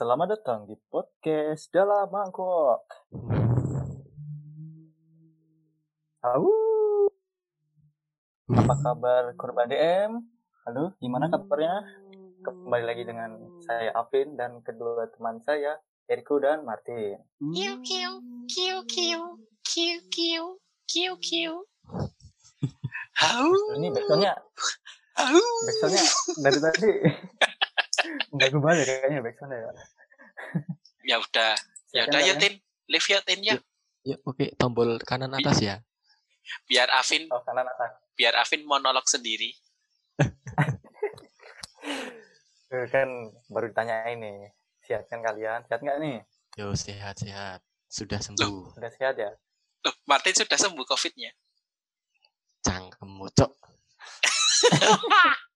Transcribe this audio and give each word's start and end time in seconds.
Selamat 0.00 0.32
datang 0.32 0.64
di 0.64 0.72
podcast 0.88 1.68
dalam 1.68 2.08
mangkok. 2.08 2.88
Halo. 6.24 6.56
Apa 8.48 8.74
kabar 8.80 9.36
korban 9.36 9.68
DM? 9.68 10.24
Halo, 10.64 10.96
gimana 11.04 11.28
kabarnya? 11.28 11.84
Kembali 12.40 12.84
lagi 12.88 13.04
dengan 13.04 13.44
saya 13.68 13.92
Afin 13.92 14.40
dan 14.40 14.64
kedua 14.64 15.04
teman 15.12 15.36
saya, 15.44 15.76
Eriko 16.08 16.40
dan 16.40 16.64
Martin. 16.64 17.20
Kiu 17.52 17.84
kiu 17.84 18.24
kiu 18.48 18.80
kiu 18.88 19.20
kiu 19.60 20.00
kiu 20.08 20.44
kiu 20.88 21.12
kiu. 21.20 21.54
Ini 23.76 23.92
backsoundnya, 23.92 24.32
backsoundnya 25.68 26.04
dari 26.40 26.58
tadi 26.64 26.90
nggak 28.34 28.48
gue 28.52 28.62
balik 28.62 28.84
kayaknya 28.86 29.20
backsoundnya 29.24 29.58
ya. 29.58 29.72
Ya 31.04 31.16
udah. 31.18 31.52
Ya 31.90 32.06
Silakan, 32.06 32.12
udah 32.12 32.20
ya 32.22 32.34
Tin. 32.38 32.54
Live 32.90 33.08
ya 33.08 33.18
Tin 33.22 33.40
ya. 33.42 33.54
Yuk, 34.06 34.18
oke, 34.24 34.46
tombol 34.56 34.96
kanan 35.04 35.34
atas 35.36 35.60
ya. 35.60 35.76
Biar 36.66 36.88
Afin 36.90 37.28
Oh, 37.30 37.42
kanan 37.44 37.68
atas. 37.68 37.90
biar 38.16 38.34
Afin 38.36 38.64
monolog 38.64 39.04
sendiri. 39.08 39.52
Eh, 42.70 42.86
kan 42.86 43.10
baru 43.50 43.74
ditanya 43.74 44.06
ini. 44.14 44.46
Sehat 44.86 45.10
kan 45.10 45.18
kalian? 45.26 45.66
Sehat 45.66 45.82
nggak 45.82 45.98
nih? 45.98 46.22
Yo, 46.54 46.70
sehat-sehat. 46.70 47.58
Sudah 47.90 48.22
sembuh. 48.22 48.78
Udah 48.78 48.90
sehat 48.94 49.18
ya? 49.18 49.34
Loh, 49.82 49.94
Martin 50.06 50.38
sudah 50.38 50.54
sembuh 50.54 50.86
COVID-nya. 50.86 51.34
Cangkemmu, 52.62 53.26
cok. 53.34 53.50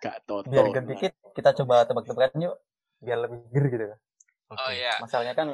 Gak 0.00 0.16
toto. 0.24 0.48
Biar 0.48 0.72
ger 0.72 0.84
dikit, 0.88 1.12
kita 1.36 1.52
coba 1.62 1.84
tebak-tebakan 1.84 2.40
yuk. 2.40 2.56
Biar 3.00 3.18
lebih 3.20 3.44
ger 3.52 3.64
gitu. 3.68 3.84
Oke. 4.50 4.58
Oh 4.58 4.72
iya. 4.72 4.96
Masalahnya 4.98 5.34
kan, 5.36 5.48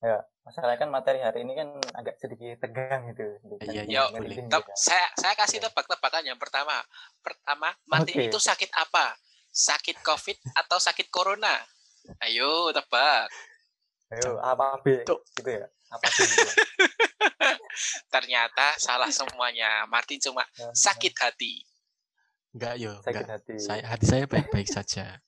ya, 0.00 0.16
masalahnya 0.42 0.78
kan 0.80 0.90
materi 0.90 1.20
hari 1.20 1.44
ini 1.44 1.52
kan 1.54 1.68
agak 1.92 2.16
sedikit 2.16 2.64
tegang 2.64 3.12
gitu. 3.12 3.24
Iya, 3.60 3.84
Kan 3.84 3.88
iya, 3.88 4.02
kan. 4.48 4.60
saya 4.74 5.06
saya 5.20 5.34
kasih 5.36 5.60
Oke. 5.60 5.66
tebak-tebakan 5.70 6.24
yang 6.24 6.40
pertama. 6.40 6.80
Pertama, 7.20 7.76
Martin 7.86 8.24
Oke. 8.24 8.28
itu 8.32 8.38
sakit 8.40 8.70
apa? 8.72 9.14
Sakit 9.54 10.02
COVID 10.02 10.38
atau 10.64 10.78
sakit 10.80 11.12
corona? 11.12 11.54
Ayo 12.24 12.72
tebak. 12.74 13.30
Ayo, 14.12 14.36
apa 14.42 14.76
B 14.84 15.04
gitu 15.06 15.16
ya? 15.48 15.64
Apa 15.92 16.06
B 16.10 16.18
gitu 16.26 16.44
ya? 16.44 16.54
Ternyata 18.08 18.76
salah 18.78 19.10
semuanya. 19.10 19.86
Martin 19.90 20.20
cuma 20.20 20.44
sakit 20.72 21.14
hati. 21.18 21.62
Enggak, 22.54 22.74
yo. 22.78 22.92
Sakit 23.02 23.26
Enggak. 23.26 23.34
hati. 23.40 23.54
Saya, 23.58 23.82
hati 23.82 24.04
saya 24.06 24.24
baik-baik 24.30 24.68
saja. 24.70 25.18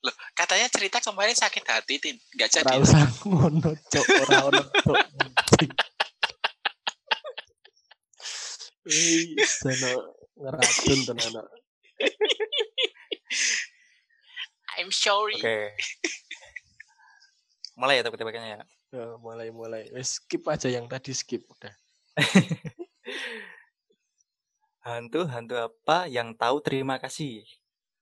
Loh, 0.00 0.16
katanya 0.32 0.64
cerita 0.72 0.96
kemarin 1.04 1.36
sakit 1.36 1.64
hati, 1.68 2.00
Tin. 2.00 2.16
Nggak 2.32 2.48
jadi. 2.48 2.72
Ora 2.72 2.80
usah 2.80 3.04
ngono, 3.28 3.70
cok. 3.76 4.06
Ora 4.24 4.38
ono, 4.48 4.62
cok. 4.64 4.96
Wih, 8.88 9.36
ngeracun 10.40 10.98
tenan. 11.04 11.44
I'm 14.80 14.88
sorry. 14.88 15.36
Oke. 15.36 15.76
Mulai 17.76 18.00
ya 18.00 18.08
tebak-tebakannya 18.08 18.56
ya. 18.56 18.60
Ya, 18.90 19.14
mulai 19.22 19.54
mulai. 19.54 19.86
Skip 20.02 20.42
aja 20.50 20.66
yang 20.66 20.90
tadi 20.90 21.14
skip 21.14 21.46
udah. 21.46 21.70
Hantu-hantu 24.82 25.54
apa 25.54 26.10
yang 26.10 26.34
tahu 26.34 26.58
terima 26.58 26.98
kasih? 26.98 27.46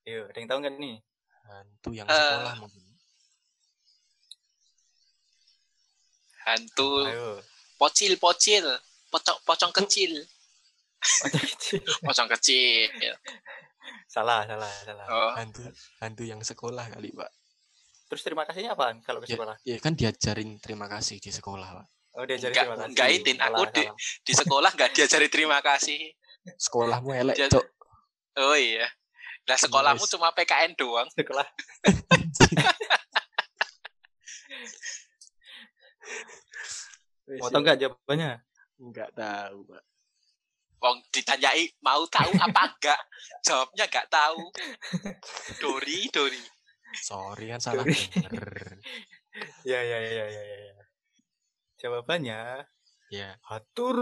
Yuk, 0.08 0.32
ada 0.32 0.38
yang 0.40 0.48
tahu 0.48 0.58
nggak 0.64 0.74
nih? 0.80 0.96
Hantu 1.44 1.90
yang 1.92 2.06
Eh. 2.08 2.14
sekolah 2.14 2.54
mungkin. 2.56 2.84
Hantu 6.48 6.90
Ayo. 7.04 7.30
pocil-pocil, 7.76 8.64
pocong 9.12 9.38
pocong 9.44 9.72
kecil, 9.76 10.24
Macam 10.98 11.44
kecil. 11.44 11.80
pocong 12.08 12.28
kecil. 12.32 12.88
salah, 14.08 14.48
salah, 14.48 14.72
salah. 14.82 15.06
Oh, 15.06 15.30
Hantu 15.36 15.60
hantu 16.00 16.22
yang 16.24 16.40
sekolah 16.40 16.88
kali, 16.88 17.12
Pak. 17.12 17.28
Terus 18.08 18.22
terima 18.22 18.42
kasihnya 18.42 18.72
apaan 18.72 18.98
kalau 19.00 19.20
ke 19.20 19.28
Ya, 19.28 19.36
sekolah? 19.36 19.56
ya 19.62 19.76
kan 19.78 19.92
diajarin 19.92 20.56
terima 20.58 20.88
kasih 20.88 21.16
di 21.16 21.28
sekolah, 21.28 21.68
Pak. 21.74 21.86
Oh, 22.14 22.24
dia 22.24 22.34
jadi 22.34 22.50
Enggak, 22.50 22.64
terima 22.64 22.74
kasih. 22.74 22.88
enggak, 22.88 23.08
Itin. 23.12 23.36
Aku 23.38 23.62
di- 23.70 23.92
di 24.24 24.32
sekolah 24.34 24.70
nggak 24.72 24.90
diajari 24.90 25.28
terima 25.28 25.58
kasih. 25.60 26.00
Sekolahmu 26.50 27.10
elek, 27.14 27.36
Dia- 27.36 27.48
cok. 27.48 27.66
Oh 28.40 28.56
iya. 28.56 28.88
Lah 29.44 29.56
sekolahmu 29.56 30.00
Wes. 30.00 30.10
cuma 30.10 30.32
PKN 30.32 30.72
doang. 30.74 31.08
sekolah. 31.10 31.46
Wes, 37.28 37.38
Mau 37.40 37.48
tahu 37.48 37.60
ya. 37.60 37.64
nggak 37.64 37.78
jawabannya? 37.78 38.30
Enggak 38.78 39.10
tahu, 39.12 39.58
Pak. 39.66 39.82
Wong 40.78 40.96
ditanyai 41.10 41.74
mau 41.80 42.06
tahu 42.06 42.30
apa 42.38 42.62
enggak? 42.70 43.00
Jawabnya 43.42 43.84
enggak 43.84 44.06
tahu. 44.08 44.42
Dori, 45.62 46.06
Dori. 46.08 46.38
Sorry 46.94 47.50
kan 47.50 47.60
salah 47.60 47.84
Sorry. 47.84 47.94
denger. 47.94 48.48
Ya, 49.62 49.78
ya, 49.86 50.02
ya, 50.02 50.26
ya, 50.26 50.42
ya, 50.42 50.56
ya. 50.66 50.74
Jawabannya 51.78 52.66
Ya, 53.08 53.40
hatur 53.48 53.96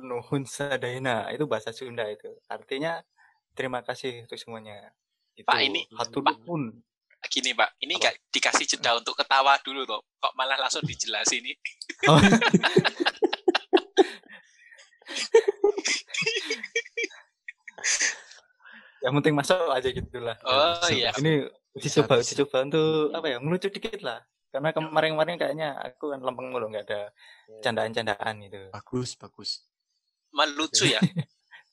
nuhun 0.00 0.48
sadayana. 0.48 1.28
Itu 1.28 1.44
bahasa 1.44 1.76
Sunda 1.76 2.08
itu. 2.08 2.32
Artinya 2.48 3.04
terima 3.52 3.84
kasih 3.84 4.24
untuk 4.24 4.40
semuanya. 4.40 4.96
Itu. 5.36 5.44
Pak, 5.44 5.60
ini- 5.60 5.84
hatur 5.92 6.24
Pak. 6.24 6.40
nuhun. 6.40 6.80
Gini, 7.26 7.52
Pak. 7.52 7.76
Ini 7.82 7.98
enggak 7.98 8.16
dikasih 8.30 8.64
jeda 8.64 8.96
untuk 8.96 9.18
ketawa 9.18 9.58
dulu 9.60 9.82
toh. 9.84 10.00
Kok 10.22 10.32
malah 10.38 10.56
langsung 10.56 10.86
dijelasin 10.86 11.42
ini? 11.44 11.52
Oh. 12.08 12.16
Yang 19.04 19.12
penting 19.22 19.34
masuk 19.36 19.60
aja 19.70 19.88
gitulah. 19.92 20.36
Oh 20.42 20.88
iya. 20.90 21.12
Ini 21.20 21.46
uji 21.76 21.88
coba, 22.00 22.14
uji 22.24 22.34
coba 22.40 22.56
untuk 22.64 23.12
apa 23.12 23.26
ya? 23.28 23.36
Ngelucu 23.38 23.68
dikit 23.68 24.00
lah. 24.00 24.24
Karena 24.48 24.72
kemarin-kemarin 24.72 25.36
kayaknya 25.36 25.68
aku 25.76 26.16
kan 26.16 26.20
lempeng 26.24 26.48
mulu 26.48 26.72
nggak 26.72 26.88
ada 26.88 27.12
candaan-candaan 27.60 28.34
gitu. 28.48 28.72
bagus, 28.72 29.12
bagus. 29.20 29.50
Melucu 30.32 30.88
ya. 30.88 31.00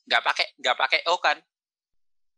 Enggak 0.04 0.20
pakai 0.20 0.46
enggak 0.60 0.76
pakai 0.76 1.00
O 1.08 1.16
kan? 1.16 1.40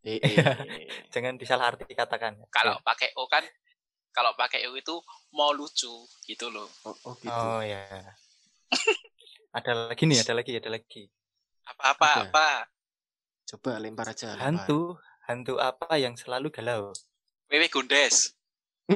Eh, 0.06 0.22
Iya. 0.22 0.54
eh. 0.62 0.86
Jangan 1.12 1.34
disalah 1.34 1.74
arti 1.74 1.90
katakan. 1.90 2.38
Kalau 2.54 2.78
pakai 2.86 3.10
O 3.18 3.26
kan 3.26 3.42
kalau 4.14 4.32
pakai 4.38 4.64
O 4.70 4.78
itu 4.78 4.94
mau 5.34 5.50
lucu 5.50 5.90
gitu 6.24 6.46
loh. 6.48 6.70
Oh, 6.86 6.94
oh 7.10 7.14
gitu. 7.18 7.34
Oh 7.34 7.60
ya. 7.60 7.82
ada 9.58 9.90
lagi 9.90 10.02
nih, 10.06 10.22
ada 10.22 10.32
lagi, 10.38 10.52
ada 10.54 10.70
lagi. 10.70 11.10
Apa-apa 11.66 12.30
apa? 12.30 12.48
Coba 13.50 13.82
lempar 13.82 14.14
aja. 14.14 14.34
lempar. 14.34 14.46
Hantu, 14.46 14.78
hantu 15.26 15.54
apa 15.58 15.98
yang 15.98 16.14
selalu 16.14 16.54
galau? 16.54 16.94
Wewe 17.52 17.66
Gundes. 17.70 18.34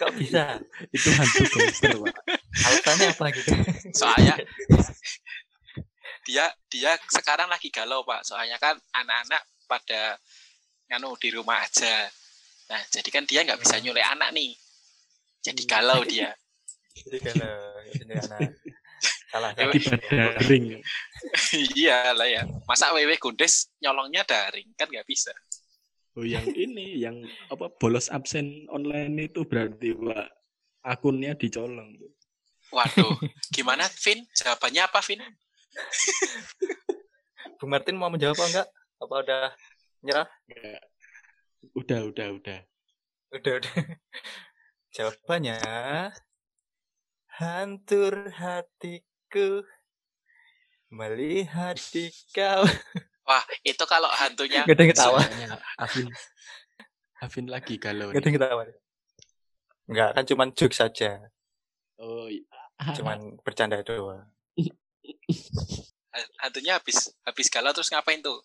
Kok 0.00 0.12
bisa? 0.18 0.58
Itu 0.90 1.08
hantu 1.14 1.42
gangster, 1.46 1.94
Pak. 1.94 2.14
Alasannya 2.66 3.06
apa 3.14 3.24
gitu? 3.30 3.50
Soalnya 3.94 4.34
dia 6.24 6.48
dia 6.72 6.96
sekarang 7.12 7.52
lagi 7.52 7.68
galau 7.68 8.00
pak 8.02 8.24
soalnya 8.24 8.56
kan 8.56 8.74
anak-anak 8.96 9.44
pada 9.68 10.16
nganu 10.88 11.12
di 11.20 11.28
rumah 11.30 11.60
aja 11.60 12.08
nah 12.64 12.80
jadi 12.88 13.08
kan 13.12 13.28
dia 13.28 13.44
nggak 13.44 13.60
bisa 13.60 13.76
nyulek 13.84 14.04
anak 14.08 14.32
nih 14.32 14.56
jadi 15.44 15.62
galau 15.68 16.00
dia 16.08 16.32
Jadi 16.94 17.18
galau. 17.20 17.74
Jadi 17.90 18.14
anak. 18.16 18.40
Salah, 19.34 19.50
salah. 19.50 19.74
Ewe. 19.74 19.82
Daring. 19.82 20.78
iya 21.74 22.14
lah 22.14 22.22
ya 22.30 22.46
masa 22.70 22.94
wewe 22.94 23.18
gundes 23.18 23.66
nyolongnya 23.82 24.22
daring 24.22 24.70
kan 24.78 24.86
nggak 24.86 25.02
bisa 25.02 25.34
Oh 26.14 26.22
yang 26.22 26.46
ini 26.64 27.02
yang 27.02 27.26
apa 27.50 27.70
bolos 27.78 28.10
absen 28.10 28.66
online 28.70 29.30
itu 29.30 29.42
berarti 29.42 29.94
Pak 29.94 30.28
akunnya 30.84 31.34
dicolong. 31.34 31.96
waduh 32.72 33.14
gimana 33.54 33.86
Vin 34.02 34.26
jawabannya 34.34 34.82
apa 34.82 34.98
Vin 35.04 35.20
Bung 37.58 37.70
Martin 37.70 37.96
mau 37.96 38.10
menjawab 38.10 38.36
apa 38.36 38.44
enggak? 38.50 38.68
Apa 39.00 39.14
udah 39.24 39.44
nyerah? 40.04 40.28
Nggak. 40.50 40.82
Udah 41.74 42.00
udah 42.12 42.28
udah. 42.36 42.60
Udah, 43.34 43.52
udah. 43.62 43.74
Jawabannya 44.94 45.58
hancur 47.34 48.30
hatiku 48.30 49.66
melihat 50.92 51.74
di 51.90 52.12
kau. 52.30 52.62
Wah 53.24 53.44
itu 53.64 53.84
kalau 53.88 54.08
hantunya 54.08 54.62
Gak 54.64 54.76
ada 54.76 54.82
yang 54.84 54.92
ketawa. 54.92 55.18
Afin 55.80 56.06
Afin 57.20 57.46
lagi 57.48 57.80
galau 57.80 58.12
Gak 58.12 58.22
ada 58.24 58.30
ketawa. 58.30 58.62
Enggak, 59.84 60.10
kan 60.16 60.24
cuman 60.24 60.48
joke 60.56 60.76
saja. 60.76 61.28
Oh 62.00 62.28
iya. 62.28 62.44
Cuman 62.96 63.36
bercanda 63.44 63.80
doang. 63.84 64.24
hantunya 66.38 66.78
habis 66.78 67.10
habis 67.26 67.50
galau 67.50 67.74
terus 67.74 67.90
ngapain 67.90 68.22
tuh 68.22 68.38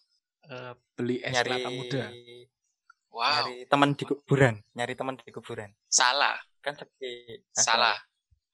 Eh, 0.50 0.74
beli 0.98 1.22
es 1.22 1.30
nyari 1.30 1.50
kelapa 1.62 1.70
muda. 1.70 2.04
Wow, 3.14 3.22
nyari 3.22 3.56
teman 3.70 3.90
di 3.94 4.04
kuburan, 4.08 4.56
nyari 4.74 4.94
teman 4.98 5.14
di 5.22 5.30
kuburan. 5.30 5.70
salah, 5.86 6.38
Kan 6.66 6.74
seperti 6.74 7.44
salah. 7.54 7.98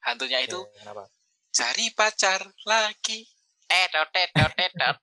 Hantunya 0.03 0.43
Ya, 0.43 0.47
itu 0.47 0.59
kenapa? 0.75 1.07
cari 1.55 1.87
pacar 1.95 2.41
lagi. 2.67 3.23
Eh, 3.65 3.85
dot, 3.95 4.11
eh, 4.11 4.27
dot, 4.35 4.53
eh, 4.59 4.69
dot. 4.75 4.97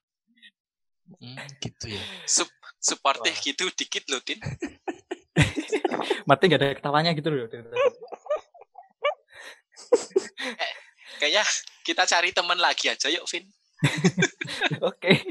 Hmm, 1.19 1.39
gitu 1.61 1.87
ya. 1.93 2.03
Sup- 2.27 2.61
Suportif 2.83 3.35
Wah. 3.39 3.45
gitu 3.47 3.65
dikit 3.79 4.05
loh, 4.11 4.19
Tin. 4.23 4.43
Mati 6.29 6.45
nggak 6.51 6.61
ada 6.61 6.75
ketawanya 6.75 7.11
gitu 7.15 7.31
loh. 7.31 7.47
Kayaknya 11.23 11.45
kita 11.87 12.03
cari 12.11 12.35
teman 12.35 12.59
lagi 12.59 12.91
aja 12.91 13.07
yuk, 13.07 13.23
Vin. 13.31 13.47
Oke. 14.91 15.23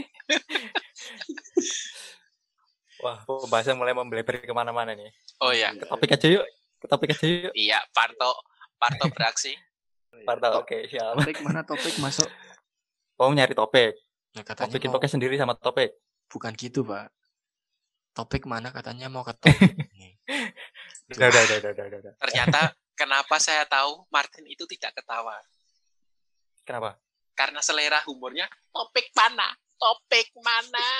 Wah, 3.03 3.19
pembahasan 3.27 3.75
mulai 3.75 3.91
membelebar 3.91 4.39
ke 4.39 4.53
mana-mana 4.55 4.95
nih. 4.95 5.11
Oh 5.43 5.51
ya, 5.51 5.75
Ke 5.75 5.89
topik 5.89 6.15
aja 6.15 6.27
yuk. 6.31 6.45
Ke 6.79 6.85
topik 6.87 7.09
aja 7.11 7.25
yuk. 7.27 7.53
iya, 7.57 7.83
Parto, 7.91 8.31
Parto 8.79 9.05
beraksi. 9.15 9.51
Parta, 10.23 10.55
oke, 10.55 10.87
siap. 10.87 11.17
Topik 11.19 11.43
mana 11.43 11.65
topik 11.67 11.97
masuk? 11.99 12.29
Mau 13.19 13.31
nyari 13.33 13.51
topik. 13.57 13.97
Nah, 14.31 14.41
Mau 14.41 14.47
katanya 14.47 14.71
bikin 14.71 14.87
mau, 14.87 14.95
podcast 14.95 15.13
sendiri 15.15 15.35
sama 15.35 15.53
topik. 15.55 15.91
bukan 16.27 16.55
gitu, 16.55 16.87
Pak. 16.87 17.11
Topik 18.11 18.47
mana 18.47 18.71
katanya 18.71 19.11
mau 19.11 19.23
ke 19.23 19.35
topik. 19.35 19.51
Nih. 19.91 20.15
Udah, 21.11 21.27
udah, 21.27 21.41
udah, 21.43 21.57
udah, 21.59 21.71
udah, 21.75 21.99
udah. 21.99 22.13
Ternyata 22.23 22.59
kenapa 22.95 23.35
saya 23.37 23.67
tahu 23.67 24.07
Martin 24.07 24.47
itu 24.47 24.63
tidak 24.67 24.95
ketawa? 24.95 25.35
Kenapa? 26.63 26.95
Karena 27.35 27.59
selera 27.59 27.99
humornya 28.07 28.47
topik 28.71 29.11
mana? 29.11 29.51
Topik 29.75 30.31
mana? 30.39 30.85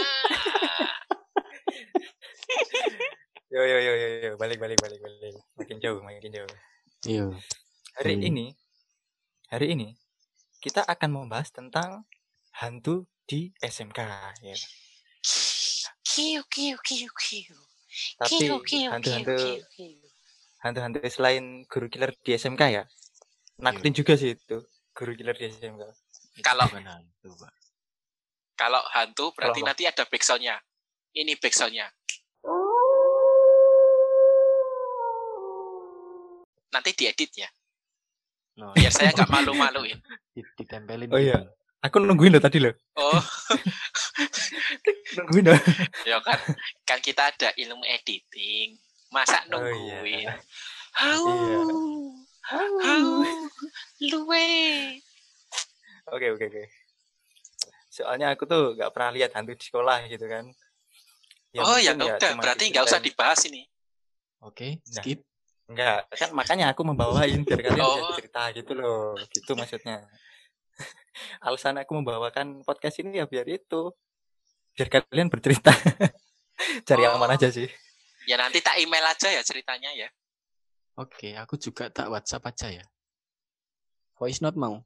Yo, 3.52 3.60
yo, 3.62 3.78
yo, 3.84 3.94
yo, 3.94 4.08
yo. 4.24 4.32
Balik, 4.40 4.64
balik, 4.64 4.80
balik, 4.80 5.00
balik. 5.04 5.36
Makin 5.60 5.78
jauh, 5.84 6.00
makin 6.00 6.32
jauh. 6.32 6.48
Iya. 7.04 7.28
Hari 8.00 8.16
Hmm. 8.16 8.28
ini, 8.32 8.46
hari 9.52 9.76
ini, 9.76 10.00
kita 10.64 10.88
akan 10.88 11.12
membahas 11.12 11.52
tentang 11.52 12.08
hantu 12.56 13.11
di 13.32 13.48
SMK. 13.64 14.00
Ya. 14.44 14.56
Kiu, 16.04 16.44
kiu, 16.52 16.76
kiu, 16.84 17.08
kiu. 17.16 17.56
Tapi 18.20 18.52
hantu-hantu 18.92 19.36
hantu-hantu 20.60 21.00
selain 21.08 21.64
guru 21.72 21.88
killer 21.88 22.12
di 22.20 22.36
SMK 22.36 22.62
ya. 22.68 22.84
Nakutin 23.56 23.96
juga 23.96 24.20
sih 24.20 24.36
itu 24.36 24.60
guru 24.92 25.16
killer 25.16 25.32
di 25.40 25.48
SMK. 25.48 25.80
Kalau- 26.44 26.68
hantu, 26.68 27.32
Pak. 27.40 27.54
Kalau 28.60 28.84
hantu 28.92 29.32
berarti 29.32 29.64
Kalau- 29.64 29.68
nanti 29.72 29.84
ada 29.88 30.04
backsoundnya. 30.04 30.60
Ini 31.16 31.40
backsoundnya. 31.40 31.88
Nanti 36.72 36.92
diedit 36.96 37.32
ya, 37.36 37.50
No, 38.56 38.72
biar 38.72 38.92
saya 38.96 39.12
nggak 39.12 39.28
malu-maluin. 39.28 40.00
di- 40.32 40.44
ditempelin. 40.60 41.12
Oh 41.12 41.20
iya. 41.20 41.40
Gitu. 41.82 41.88
Aku 41.90 41.98
nungguin 41.98 42.32
loh 42.32 42.44
tadi 42.44 42.62
loh. 42.62 42.74
Oh, 42.94 43.18
Nungguin 45.18 45.50
loh. 45.50 45.60
ya 46.06 46.22
kan, 46.22 46.38
kan 46.86 47.00
kita 47.02 47.34
ada 47.34 47.50
ilmu 47.58 47.82
editing. 47.84 48.78
Masa 49.10 49.42
Oh, 49.50 49.58
nungguin? 49.58 50.30
iya. 50.30 50.38
Hau, 50.92 51.26
Iya. 51.26 51.60
hau, 52.52 53.24
luwe. 54.04 54.50
Oke 56.12 56.28
oke 56.30 56.46
oke. 56.48 56.64
Soalnya 57.90 58.32
aku 58.32 58.44
tuh 58.46 58.76
nggak 58.76 58.92
pernah 58.92 59.12
lihat 59.12 59.32
hantu 59.34 59.56
di 59.56 59.66
sekolah 59.66 60.08
gitu 60.08 60.28
kan. 60.28 60.46
oh 61.60 61.76
ya 61.76 61.92
mungkin 61.92 62.16
udah, 62.16 62.32
berarti 62.40 62.72
nggak 62.72 62.86
usah 62.88 63.00
diceritain. 63.00 63.08
dibahas 63.12 63.42
ini. 63.50 63.62
Oke, 64.40 64.80
Nah. 64.80 65.04
skip. 65.04 65.20
Enggak, 65.68 66.04
kan 66.12 66.30
makanya 66.36 66.66
aku 66.76 66.84
membawain 66.84 67.44
biar 67.48 67.60
kalian 67.64 67.84
Oh. 67.84 68.12
cerita 68.16 68.52
gitu 68.52 68.72
loh. 68.76 69.16
Gitu 69.32 69.52
maksudnya. 69.56 70.04
Alasan 71.44 71.80
aku 71.82 71.92
membawakan 72.00 72.64
podcast 72.64 73.04
ini 73.04 73.20
ya 73.20 73.26
biar 73.28 73.48
itu. 73.48 73.92
Biar 74.76 74.88
kalian 74.88 75.28
bercerita. 75.28 75.72
Cari 76.88 77.04
Oh. 77.08 77.18
aman 77.18 77.36
aja 77.36 77.52
sih. 77.52 77.68
Ya 78.30 78.38
nanti 78.38 78.62
tak 78.62 78.78
email 78.80 79.04
aja 79.04 79.28
ya 79.34 79.42
ceritanya 79.44 79.92
ya. 79.98 80.08
Oke, 80.96 81.34
aku 81.36 81.58
juga 81.58 81.90
tak 81.90 82.08
WhatsApp 82.12 82.48
aja 82.48 82.68
ya. 82.70 82.86
Voice 84.20 84.40
note 84.40 84.60
mau? 84.60 84.86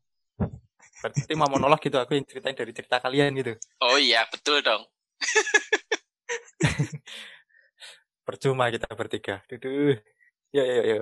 Berarti 1.04 1.36
mau 1.36 1.52
monolog 1.52 1.82
gitu 1.84 2.00
aku 2.00 2.16
yang 2.16 2.24
ceritain 2.24 2.56
dari 2.56 2.72
cerita 2.72 3.04
kalian 3.04 3.36
gitu. 3.36 3.54
Oh 3.84 4.00
iya, 4.00 4.24
betul 4.32 4.64
dong. 4.64 4.88
Percuma 8.26 8.72
kita 8.72 8.88
bertiga. 8.96 9.44
Duduh. 9.52 10.00
Ya 10.56 10.64
ya 10.64 10.82
ya. 10.88 10.98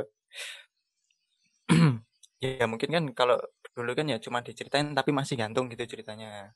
ya 2.41 2.65
mungkin 2.67 2.89
kan 2.91 3.05
kalau 3.13 3.37
dulu 3.73 3.91
kan 3.97 4.05
ya 4.09 4.17
cuma 4.21 4.39
diceritain 4.45 4.93
tapi 4.93 5.09
masih 5.09 5.35
gantung 5.37 5.65
gitu 5.69 5.97
ceritanya. 5.97 6.53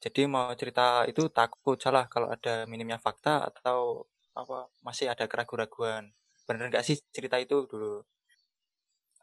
Jadi 0.00 0.26
mau 0.26 0.50
cerita 0.56 1.04
itu 1.06 1.28
takut 1.30 1.76
salah 1.76 2.08
kalau 2.08 2.32
ada 2.32 2.64
minimnya 2.66 2.96
fakta 2.98 3.46
atau 3.46 4.08
apa 4.34 4.70
masih 4.82 5.12
ada 5.12 5.28
keraguan-raguan. 5.30 6.10
Bener 6.48 6.72
nggak 6.72 6.84
sih 6.84 6.98
cerita 7.14 7.36
itu 7.38 7.68
dulu? 7.68 8.02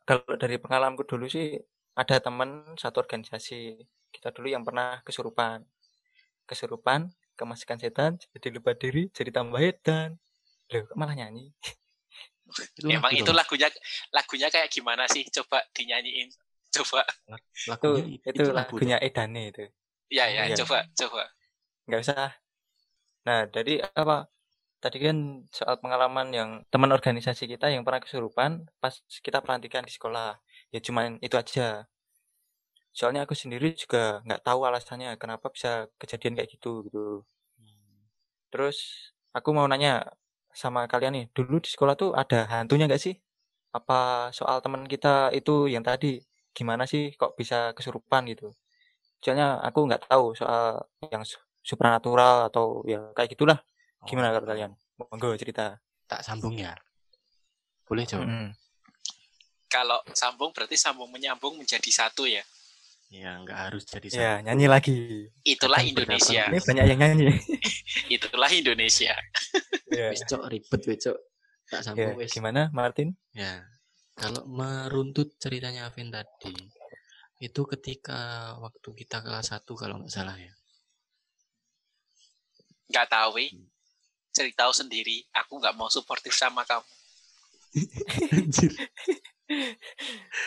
Kalau 0.07 0.37
dari 0.39 0.55
pengalamanku 0.61 1.03
dulu 1.03 1.27
sih 1.27 1.59
ada 1.97 2.21
teman 2.21 2.77
satu 2.79 3.03
organisasi 3.03 3.75
kita 4.13 4.31
dulu 4.31 4.47
yang 4.47 4.63
pernah 4.63 5.03
kesurupan. 5.03 5.65
Kesurupan, 6.47 7.11
kemasukan 7.35 7.77
setan, 7.81 8.11
jadi 8.31 8.55
lupa 8.55 8.71
diri, 8.71 9.11
jadi 9.11 9.35
tambah 9.35 9.59
edan. 9.59 10.15
Loh, 10.71 10.81
kok 10.87 10.95
malah 10.95 11.17
nyanyi? 11.17 11.51
Itu 12.79 12.87
Emang 12.87 13.11
itu 13.11 13.31
lagunya 13.35 13.67
lagunya 14.15 14.47
kayak 14.47 14.71
gimana 14.71 15.03
sih? 15.11 15.27
Coba 15.27 15.59
dinyanyiin. 15.75 16.31
Coba. 16.77 17.01
Itu 17.27 17.69
lagunya 17.71 18.03
itu, 18.29 18.41
lagu 18.57 18.75
lagunya 18.77 18.97
Edane 19.07 19.41
itu. 19.51 19.63
Ya 20.09 20.25
ya, 20.31 20.47
Iya. 20.47 20.55
coba, 20.63 20.87
coba. 20.95 21.23
nggak 21.87 22.01
usah. 22.03 22.29
Nah, 23.27 23.39
dari 23.55 23.73
apa? 24.01 24.17
Tadi 24.83 24.97
kan 25.05 25.17
soal 25.57 25.75
pengalaman 25.83 26.27
yang 26.39 26.49
teman 26.73 26.91
organisasi 26.97 27.43
kita 27.53 27.67
yang 27.73 27.83
pernah 27.85 28.01
kesurupan 28.05 28.51
pas 28.81 28.93
kita 29.25 29.39
pelantikan 29.45 29.83
di 29.87 29.93
sekolah. 29.97 30.37
Ya 30.73 30.79
cuman 30.87 31.19
itu 31.25 31.35
aja. 31.41 31.85
Soalnya 32.97 33.21
aku 33.25 33.35
sendiri 33.41 33.67
juga 33.81 34.03
nggak 34.25 34.41
tahu 34.47 34.59
alasannya 34.69 35.09
kenapa 35.21 35.47
bisa 35.55 35.71
kejadian 36.01 36.33
kayak 36.37 36.49
gitu 36.55 36.71
gitu. 36.85 37.03
Terus 38.51 38.77
aku 39.35 39.49
mau 39.55 39.67
nanya 39.71 40.07
sama 40.61 40.81
kalian 40.91 41.13
nih, 41.17 41.25
dulu 41.35 41.55
di 41.63 41.69
sekolah 41.73 41.93
tuh 42.01 42.11
ada 42.21 42.47
hantunya 42.51 42.85
nggak 42.89 43.01
sih? 43.05 43.15
Apa 43.77 44.29
soal 44.37 44.57
teman 44.65 44.83
kita 44.93 45.29
itu 45.37 45.69
yang 45.73 45.83
tadi 45.85 46.07
gimana 46.57 46.89
sih 46.89 47.13
kok 47.13 47.37
bisa 47.37 47.77
kesurupan 47.77 48.25
gitu? 48.33 48.49
Soalnya 49.21 49.61
aku 49.61 49.85
nggak 49.85 50.09
tahu 50.09 50.33
soal 50.33 50.81
yang 51.13 51.21
su- 51.21 51.37
supranatural 51.61 52.49
atau 52.49 52.81
ya 52.89 53.13
kayak 53.13 53.37
gitulah. 53.37 53.61
Gimana 54.09 54.33
kalau 54.33 54.45
Oh, 54.45 54.49
kalian? 54.49 54.71
Monggo 54.97 55.37
cerita. 55.37 55.77
Tak 56.09 56.25
sambung 56.25 56.57
ya. 56.57 56.73
Boleh? 57.85 58.09
Mm-mm. 58.09 58.57
Kalau 59.69 59.99
sambung 60.17 60.49
berarti 60.55 60.79
sambung 60.79 61.11
menyambung 61.11 61.59
menjadi 61.59 61.91
satu 61.93 62.25
ya. 62.25 62.41
Ya, 63.07 63.39
nggak 63.39 63.55
harus 63.55 63.83
jadi 63.87 64.07
Ya, 64.11 64.33
nyanyi 64.43 64.67
lagi. 64.67 65.31
Itulah 65.43 65.79
Kadang 65.79 65.91
Indonesia. 65.95 66.43
Ini 66.51 66.59
banyak 66.59 66.85
yang 66.91 66.99
nyanyi. 66.99 67.27
Itulah 68.15 68.51
Indonesia. 68.51 69.15
ya. 69.87 70.07
Wis, 70.11 70.23
Cok, 70.27 70.43
ribet 70.51 70.81
wis, 70.87 70.99
Cok. 71.07 71.17
Tak 71.71 71.79
ya. 71.79 71.83
sambung 71.83 72.15
wis. 72.19 72.31
Gimana, 72.31 72.67
Martin? 72.75 73.15
Ya, 73.31 73.63
kalau 74.17 74.43
meruntut 74.49 75.37
ceritanya 75.37 75.85
Avin 75.87 76.09
tadi, 76.09 76.57
itu 77.37 77.61
ketika 77.69 78.53
waktu 78.57 78.89
kita 78.97 79.21
kelas 79.21 79.53
1 79.53 79.77
kalau 79.77 80.01
nggak 80.01 80.09
salah 80.09 80.33
ya. 80.33 80.49
Nggak 82.89 83.07
tahu, 83.13 83.29
weh. 83.37 83.51
Cerita 84.33 84.65
sendiri. 84.73 85.21
Aku 85.37 85.61
nggak 85.61 85.77
mau 85.77 85.85
suportif 85.93 86.33
sama 86.33 86.65
kamu. 86.65 86.87
Anjir. 88.33 88.73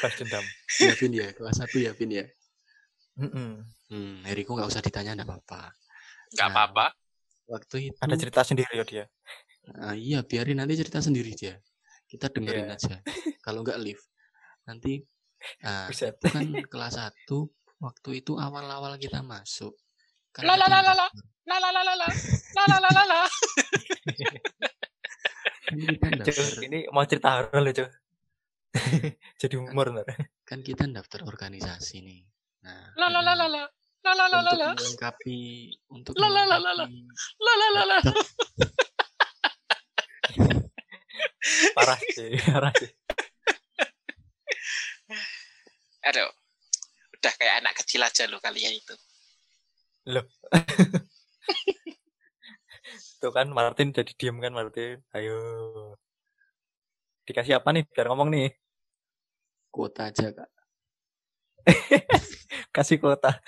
Pas 0.02 0.12
dendam. 0.18 0.44
Ya, 0.82 0.92
Vin 0.98 1.12
ya, 1.14 1.28
kelas 1.30 1.56
1 1.62 1.76
ya, 1.78 1.92
Vin 1.94 2.10
ya. 2.10 2.26
Mm-mm. 3.20 3.62
Hmm, 3.90 4.16
Heriku 4.26 4.58
nggak 4.58 4.70
usah 4.70 4.82
ditanya, 4.82 5.14
nggak 5.14 5.28
apa-apa. 5.30 5.62
Nggak 6.34 6.48
Nah, 6.48 6.54
apa-apa. 6.54 6.86
Waktu 7.50 7.76
itu, 7.90 7.98
Ada 8.02 8.14
cerita 8.18 8.40
sendiri 8.46 8.72
ya 8.78 8.84
dia. 8.86 9.04
ah, 9.78 9.94
iya 9.94 10.22
biarin 10.26 10.58
nanti 10.58 10.74
cerita 10.78 10.98
sendiri 11.02 11.34
dia. 11.38 11.58
Kita 12.10 12.26
dengerin 12.26 12.66
Iya. 12.66 12.74
aja. 12.74 12.94
Kalau 13.46 13.62
nggak 13.62 13.78
live, 13.78 14.02
nanti 14.66 14.98
ah, 15.62 15.86
Buset. 15.86 16.18
itu 16.18 16.26
kan 16.26 16.42
kelas 16.66 16.98
1 16.98 17.30
waktu 17.80 18.10
itu 18.18 18.34
awal-awal 18.34 18.98
kita 18.98 19.22
masuk. 19.22 19.72
Kan 20.34 20.44
La, 20.44 20.58
la, 20.58 20.66
la, 20.66 20.82
la, 20.82 20.92
la. 20.94 21.06
La 21.46 21.56
la 21.58 21.70
la 21.70 21.82
la 21.82 21.94
la. 21.96 22.08
La 22.54 22.64
la 22.66 22.78
la 22.82 23.02
la 23.06 23.18
kan 26.02 26.18
ini 26.66 26.90
mau 26.90 27.06
cerita 27.06 27.38
horor 27.38 27.62
loh. 27.62 27.72
Jadi 29.40 29.54
humor 29.58 29.86
ntar. 29.94 30.06
kan 30.46 30.62
kita 30.66 30.86
daftar 30.90 31.22
organisasi 31.26 32.02
nih. 32.02 32.20
Nah, 32.66 32.90
La 32.98 33.06
la 33.06 33.20
la 33.22 33.34
la 33.38 33.46
la. 33.46 33.62
La 34.00 34.12
la 34.16 34.26
la 34.32 34.40
la 34.40 34.72
untuk 34.72 34.80
melengkapi 34.80 35.40
untuk 35.92 36.12
La, 36.16 36.28
la, 36.32 36.42
la, 36.48 36.56
la, 36.56 36.72
la. 36.72 36.86
La 37.38 37.52
la 37.54 37.68
la 37.70 37.82
la. 37.84 37.98
Parah 41.76 41.98
sih, 42.14 42.34
parah 42.50 42.72
sih. 42.76 42.90
Aduh. 46.06 46.30
Udah 47.20 47.32
kayak 47.36 47.60
anak 47.60 47.76
kecil 47.84 48.00
aja 48.00 48.24
loh 48.24 48.40
kalian 48.40 48.72
itu. 48.80 48.94
Tuh 53.20 53.32
kan 53.36 53.52
Martin 53.52 53.92
jadi 53.92 54.12
diem 54.16 54.40
kan 54.40 54.56
Martin. 54.56 55.04
Ayo. 55.12 55.36
Dikasih 57.28 57.60
apa 57.60 57.68
nih 57.76 57.84
biar 57.92 58.08
ngomong 58.08 58.32
nih? 58.32 58.48
kuota 59.70 60.10
aja 60.10 60.34
kak 60.34 60.50
Kasih 62.74 62.98
kuota. 63.02 63.42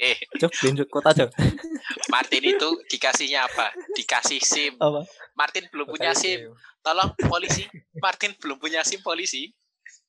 Eh, 0.00 0.11
Cok, 0.32 0.52
tunjuk 0.54 0.88
kuota 0.88 1.12
cok. 1.12 1.30
Martin 2.12 2.42
itu 2.46 2.68
dikasihnya 2.88 3.44
apa? 3.44 3.68
Dikasih 3.92 4.40
SIM. 4.40 4.72
Apa? 4.76 5.04
Martin 5.34 5.68
belum 5.68 5.86
punya 5.88 6.12
SIM. 6.12 6.52
Tolong 6.80 7.12
polisi. 7.20 7.64
Martin 7.96 8.32
belum 8.36 8.56
punya 8.56 8.80
SIM 8.82 9.00
polisi. 9.00 9.52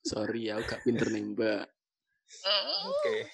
sorry 0.04 0.52
ya 0.52 0.60
aku 0.60 0.68
gak 0.68 0.84
pinter 0.84 1.08
nembak 1.08 1.64
Oke. 2.84 3.32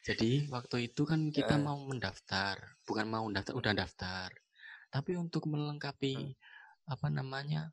jadi 0.00 0.48
waktu 0.48 0.88
itu 0.88 1.04
kan 1.04 1.28
kita 1.28 1.56
Ya. 1.56 1.62
mau 1.62 1.76
mendaftar 1.84 2.56
bukan 2.88 3.04
mau 3.04 3.28
mendaftar 3.28 3.52
udah 3.52 3.76
daftar 3.76 4.32
tapi 4.88 5.20
untuk 5.20 5.44
melengkapi 5.44 6.32
apa 6.88 7.12
namanya 7.12 7.68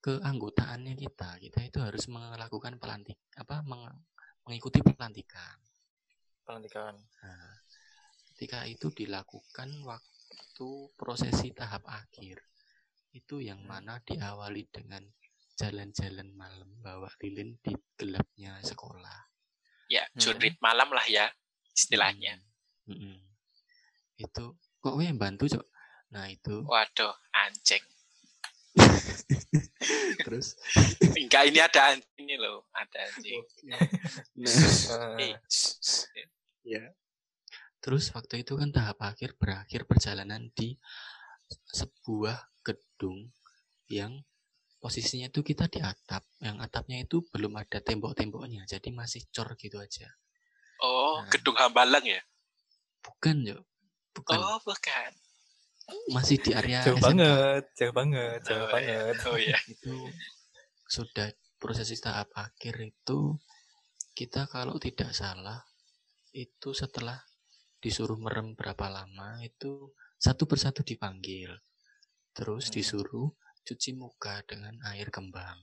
keanggotaannya 0.00 0.96
kita 0.96 1.36
kita 1.36 1.60
itu 1.60 1.78
harus 1.84 2.08
melakukan 2.08 2.80
pelantik 2.80 3.20
apa 3.36 3.60
meng- 3.60 4.00
mengikuti 4.48 4.80
pelantikan 4.80 5.60
Pelantikan. 6.42 6.94
Nah, 7.22 7.52
ketika 8.34 8.66
itu 8.66 8.90
dilakukan 8.90 9.70
waktu 9.86 10.68
prosesi 10.98 11.54
tahap 11.54 11.86
akhir, 11.86 12.42
itu 13.12 13.44
yang 13.44 13.62
mana 13.62 14.00
diawali 14.02 14.66
dengan 14.72 15.04
jalan-jalan 15.54 16.32
malam 16.34 16.70
bawa 16.80 17.06
lilin 17.22 17.54
di 17.60 17.76
gelapnya 17.94 18.58
sekolah. 18.64 19.28
Ya, 19.86 20.08
Hmm. 20.16 20.20
jurit 20.24 20.56
malam 20.64 20.88
lah 20.90 21.04
ya 21.04 21.28
istilahnya. 21.76 22.40
Mm, 22.88 22.92
mm-mm. 22.96 23.18
Itu 24.16 24.56
kok 24.80 24.92
gue 24.96 25.04
yang 25.04 25.20
bantu 25.20 25.46
cok? 25.46 25.66
Nah 26.16 26.26
itu 26.32 26.64
Waduh, 26.64 27.12
anjing. 27.36 27.84
terus. 30.26 30.54
Enggak, 31.16 31.42
ini 31.48 31.58
ada 31.58 31.80
anjing 31.94 32.16
ini 32.18 32.36
loh. 32.38 32.66
Ada 32.72 32.98
anjing. 33.10 33.42
Nah 34.42 35.18
Eh, 35.20 35.34
shh, 35.46 35.78
shh. 35.80 36.04
ya. 36.66 36.82
Terus 37.82 38.14
waktu 38.14 38.46
itu 38.46 38.54
kan 38.54 38.70
tahap 38.70 38.98
akhir 39.02 39.34
berakhir 39.38 39.86
perjalanan 39.86 40.50
di 40.54 40.78
sebuah 41.74 42.38
gedung 42.62 43.30
yang 43.90 44.22
posisinya 44.78 45.30
itu 45.30 45.42
kita 45.46 45.70
di 45.70 45.78
atap, 45.78 46.26
yang 46.42 46.58
atapnya 46.58 47.02
itu 47.02 47.22
belum 47.30 47.54
ada 47.54 47.78
tembok-temboknya, 47.78 48.66
jadi 48.66 48.90
masih 48.90 49.22
cor 49.30 49.54
gitu 49.54 49.78
aja. 49.78 50.10
Oh, 50.82 51.22
Nah. 51.22 51.30
gedung 51.30 51.54
Hambalang 51.54 52.02
ya? 52.02 52.18
Bukan, 53.02 53.46
Yo. 53.46 53.58
Bukan. 54.14 54.38
Oh, 54.38 54.58
bukan. 54.66 55.10
Masih 56.12 56.36
di 56.40 56.50
area 56.54 56.80
jauh 56.84 56.98
SMK. 56.98 57.06
banget, 57.06 57.62
jauh 57.74 57.94
banget, 57.94 58.38
jauh 58.46 58.66
Oh, 58.66 58.78
iya. 58.78 59.00
banget. 59.10 59.14
Oh 59.26 59.38
ya. 59.38 59.58
Itu 59.74 59.96
sudah 60.86 61.28
prosesi 61.56 61.96
tahap 61.96 62.28
akhir 62.36 62.74
itu 62.82 63.38
kita 64.12 64.44
kalau 64.44 64.76
tidak 64.76 65.14
salah 65.16 65.62
itu 66.36 66.74
setelah 66.76 67.16
disuruh 67.80 68.18
merem 68.20 68.52
berapa 68.52 68.90
lama 68.92 69.40
itu 69.40 69.94
satu 70.18 70.44
persatu 70.44 70.84
dipanggil. 70.84 71.50
Terus 72.36 72.68
Hmm. 72.68 72.74
disuruh 72.76 73.28
cuci 73.62 73.94
muka 73.94 74.42
dengan 74.44 74.74
air 74.90 75.08
kembang. 75.08 75.58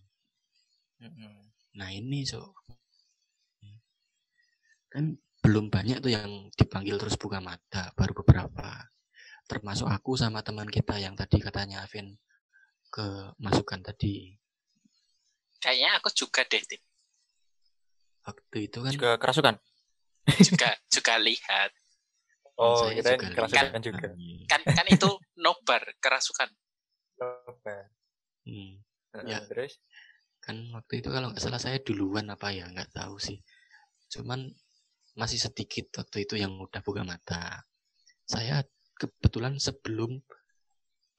Mm-mm. 0.99 1.51
Nah 1.77 1.89
ini 1.91 2.25
so 2.25 2.55
kan 4.89 5.13
belum 5.45 5.69
banyak 5.69 6.01
tuh 6.01 6.11
yang 6.11 6.49
dipanggil 6.57 6.97
terus 6.97 7.15
buka 7.15 7.37
mata, 7.39 7.93
baru 7.93 8.11
beberapa. 8.25 8.89
Termasuk 9.49 9.89
aku 9.89 10.13
sama 10.13 10.45
teman 10.45 10.69
kita 10.69 11.01
yang 11.01 11.17
tadi 11.17 11.41
katanya 11.41 11.81
Avin 11.81 12.13
ke 12.87 13.33
masukan 13.41 13.81
tadi. 13.81 14.37
Kayaknya 15.57 15.97
aku 15.97 16.09
juga 16.13 16.45
deh, 16.45 16.61
Tip. 16.61 16.81
Waktu 18.23 18.57
itu 18.69 18.77
kan 18.79 18.93
Juga 18.93 19.11
kerasukan. 19.17 19.55
juga 20.29 20.69
juga 20.87 21.13
lihat. 21.17 21.73
Oh, 22.53 22.77
saya 22.77 22.93
kita 22.93 23.09
juga 23.17 23.27
kerasukan 23.33 23.65
lihat. 23.73 23.81
juga. 23.81 24.07
Kan 24.45 24.61
kan 24.63 24.85
itu 24.85 25.09
nobar 25.35 25.81
kerasukan. 25.97 26.49
Oke. 27.49 27.75
Hmm, 28.45 28.77
Eh, 29.09 29.23
Ya. 29.25 29.41
Terus? 29.41 29.81
kan 30.39 30.55
waktu 30.71 31.03
itu 31.03 31.09
kalau 31.11 31.29
nggak 31.29 31.41
salah 31.43 31.59
saya 31.59 31.77
duluan 31.83 32.29
apa 32.29 32.53
ya 32.53 32.69
nggak 32.69 32.93
tahu 32.93 33.17
sih. 33.17 33.41
Cuman 34.07 34.47
masih 35.17 35.41
sedikit 35.41 35.89
waktu 35.97 36.23
itu 36.23 36.37
yang 36.37 36.53
udah 36.55 36.79
buka 36.79 37.01
mata. 37.03 37.65
Saya 38.23 38.61
kebetulan 39.01 39.55
sebelum 39.65 40.11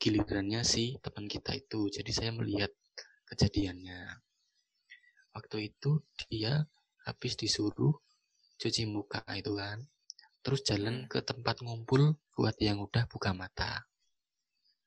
gilirannya 0.03 0.63
si 0.73 0.85
teman 1.05 1.27
kita 1.35 1.53
itu, 1.63 1.81
jadi 1.97 2.11
saya 2.19 2.31
melihat 2.39 2.73
kejadiannya. 3.29 4.01
Waktu 5.37 5.57
itu 5.73 5.91
dia 6.29 6.53
habis 7.07 7.35
disuruh 7.41 7.95
cuci 8.61 8.83
muka 8.95 9.21
itu 9.41 9.53
kan, 9.63 9.79
terus 10.45 10.61
jalan 10.69 10.97
Hmm. 10.97 11.11
ke 11.13 11.19
tempat 11.31 11.57
ngumpul 11.65 12.03
buat 12.37 12.57
yang 12.67 12.79
udah 12.87 13.05
buka 13.13 13.31
mata. 13.41 13.73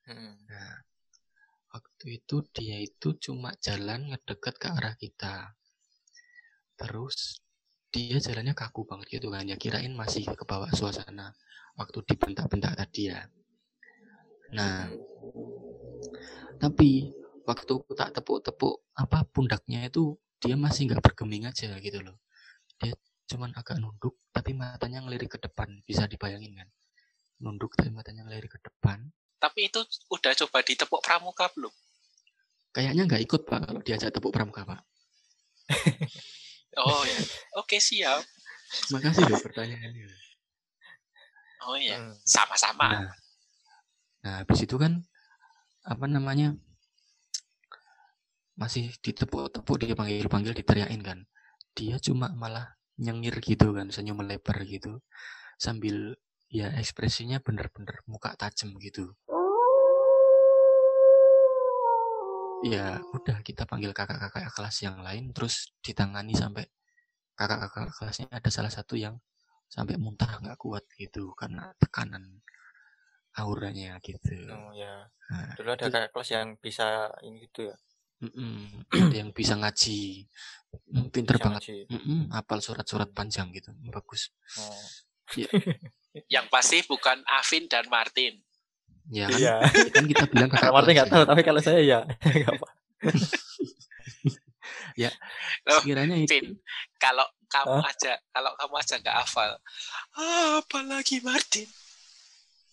Mm-mm. 0.08 0.38
Nah, 0.50 0.76
waktu 1.74 2.06
itu 2.24 2.36
dia 2.56 2.78
itu 2.88 3.10
cuma 3.26 3.50
jalan 3.66 4.00
ngedeket 4.10 4.56
ke 4.62 4.68
arah 4.78 4.96
kita. 5.04 5.36
Terus 6.80 7.18
dia 7.94 8.18
jalannya 8.26 8.54
kaku 8.62 8.82
banget 8.90 9.08
gitu 9.18 9.28
kan. 9.34 9.46
Ya 9.52 9.58
kirain 9.64 9.94
masih 10.02 10.24
ke 10.40 10.44
bawah 10.52 10.72
suasana 10.80 11.28
waktu 11.80 12.00
dibentak-bentak 12.06 12.74
tadi 12.77 13.10
ya. 13.10 13.20
Nah, 14.53 14.86
tapi 16.62 17.10
waktu 17.44 17.72
aku 17.75 17.92
tak 17.98 18.15
tepuk-tepuk 18.15 18.86
apa 18.96 19.25
pundaknya 19.27 19.89
itu 19.89 20.15
dia 20.39 20.56
masih 20.56 20.88
nggak 20.92 21.03
bergeming 21.03 21.50
aja 21.50 21.75
gitu 21.80 22.00
loh. 22.03 22.18
Dia 22.80 22.94
cuman 23.30 23.51
agak 23.58 23.80
nunduk 23.82 24.15
tapi 24.30 24.53
matanya 24.53 25.03
ngelirik 25.03 25.36
ke 25.36 25.39
depan. 25.42 25.82
Bisa 25.88 26.06
dibayangin 26.06 26.53
kan? 26.56 26.70
Nunduk 27.44 27.75
tapi 27.75 27.89
matanya 27.92 28.24
ngelirik 28.27 28.56
ke 28.56 28.60
depan. 28.63 29.03
Tapi 29.42 29.68
itu 29.68 29.84
udah 30.13 30.32
coba 30.46 30.63
ditepuk 30.63 31.01
pramuka 31.03 31.51
belum? 31.51 31.74
Kayaknya 32.74 33.03
nggak 33.06 33.24
ikut 33.27 33.42
pak 33.46 33.60
kalau 33.70 33.82
diajak 33.86 34.12
tepuk 34.13 34.32
pramuka 34.34 34.62
pak. 34.65 34.82
Oh 36.74 37.06
ya. 37.06 37.22
Oke, 37.62 37.77
siap. 37.77 38.25
Makasih 38.89 39.30
loh 39.30 39.38
pertanyaannya. 39.38 40.10
Oh 41.63 41.79
ya. 41.79 41.96
Mm. 42.00 42.13
Sama-sama. 42.27 42.88
Nah, 42.91 43.12
nah 44.24 44.34
habis 44.43 44.60
itu 44.63 44.75
kan 44.75 45.00
apa 45.84 46.05
namanya 46.08 46.55
masih 48.53 48.93
ditepuk-tepuk 49.01 49.82
dia 49.82 49.96
panggil-panggil 49.98 50.53
diteriakin 50.53 51.01
kan. 51.01 51.20
Dia 51.74 51.98
cuma 51.98 52.29
malah 52.36 52.77
nyengir 53.01 53.41
gitu 53.41 53.74
kan, 53.74 53.89
senyum 53.89 54.22
melebar 54.22 54.62
gitu. 54.67 55.01
Sambil 55.58 56.13
ya 56.53 56.70
ekspresinya 56.77 57.41
bener-bener 57.41 58.05
muka 58.05 58.38
tajam 58.38 58.77
gitu. 58.77 59.17
Ya 62.63 63.03
udah 63.12 63.43
kita 63.43 63.67
panggil 63.67 63.91
kakak-kakak 63.91 64.48
kelas 64.55 64.77
yang 64.86 65.03
lain 65.03 65.36
terus 65.36 65.75
ditangani 65.84 66.32
sampai 66.32 66.63
kakak-kakak 67.36 67.91
kelasnya 67.91 68.27
ada 68.32 68.50
salah 68.53 68.72
satu 68.72 68.96
yang 68.96 69.20
sampai 69.74 69.98
muntah 69.98 70.38
nggak 70.38 70.62
kuat 70.62 70.86
gitu 70.94 71.34
karena 71.34 71.74
tekanan 71.82 72.46
auranya 73.34 73.98
gitu. 74.06 74.38
Oh 74.53 74.70
ya. 74.77 75.10
Nah, 75.34 75.58
Dulu 75.58 75.70
ada 75.74 75.89
itu- 75.89 75.94
kayak 75.98 76.10
kelas 76.13 76.30
yang 76.30 76.48
bisa 76.62 77.10
ini 77.25 77.50
gitu 77.50 77.74
ya. 77.74 77.75
mm-mm, 78.22 78.86
ada 79.10 79.15
yang 79.18 79.34
bisa 79.34 79.58
ngaji, 79.58 80.30
Mm, 80.89 81.10
pinter 81.10 81.38
bisa 81.38 81.46
banget, 81.46 81.62
ngaji. 81.65 81.77
Mm-mm, 81.89 82.20
hafal 82.34 82.58
surat-surat 82.58 83.10
panjang 83.10 83.50
gitu, 83.51 83.70
bagus. 83.89 84.30
Oh. 84.58 84.86
Yang 86.34 86.46
pasti 86.50 86.77
bukan 86.86 87.22
Avin 87.25 87.65
dan 87.65 87.86
Martin. 87.89 88.38
Ya 89.10 89.25
kan, 89.30 89.38
Iya. 89.38 89.56
kan 89.89 90.06
kita 90.06 90.25
bilang 90.30 90.50
kakak 90.50 90.70
Kalau 90.70 90.77
Martin 90.77 90.94
nggak 90.94 91.10
ya. 91.10 91.13
tahu, 91.13 91.24
tapi 91.25 91.42
kalau 91.42 91.62
saya 91.62 91.82
ya 91.82 92.00
nggak 92.42 92.53
apa. 92.53 92.68
Oh, 95.68 95.80
Sekiranya 95.82 96.15
itu, 96.15 96.30
Vin, 96.32 96.46
kalau 96.96 97.25
kamu 97.54 97.78
Hah? 97.78 97.92
aja, 97.94 98.14
kalau 98.34 98.52
kamu 98.58 98.74
aja 98.82 98.96
nggak 98.98 99.18
hafal, 99.22 99.52
ah, 100.18 100.58
apalagi 100.58 101.22
Martin. 101.22 101.70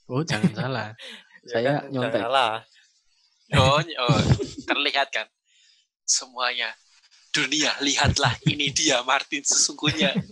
oh 0.09 0.25
jangan 0.25 0.53
salah, 0.57 0.89
Saya 1.51 1.61
kan, 1.63 1.93
nyontek. 1.93 2.17
jangan 2.17 2.27
Salah. 2.33 2.55
Oh, 3.61 3.79
oh, 4.09 4.21
terlihat 4.65 5.09
kan 5.13 5.27
semuanya. 6.03 6.73
Dunia, 7.31 7.71
lihatlah 7.79 8.35
ini 8.49 8.75
dia 8.75 9.05
Martin 9.07 9.45
sesungguhnya. 9.47 10.11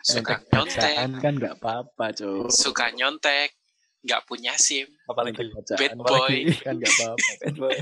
suka 0.00 0.40
Nyontek 0.48 0.96
kan 1.20 1.34
nggak 1.36 1.60
apa-apa, 1.60 2.16
suka 2.48 2.88
nyontek, 2.96 3.52
nggak 4.00 4.24
punya 4.24 4.56
SIM, 4.56 4.88
apalagi 5.04 5.44
bad 5.76 5.92
Apalagi- 5.92 6.48
boy. 6.48 6.64
kan 6.64 6.74
nggak 6.80 6.92
apa-apa. 6.96 7.30
bad 7.44 7.56
boy. 7.60 7.76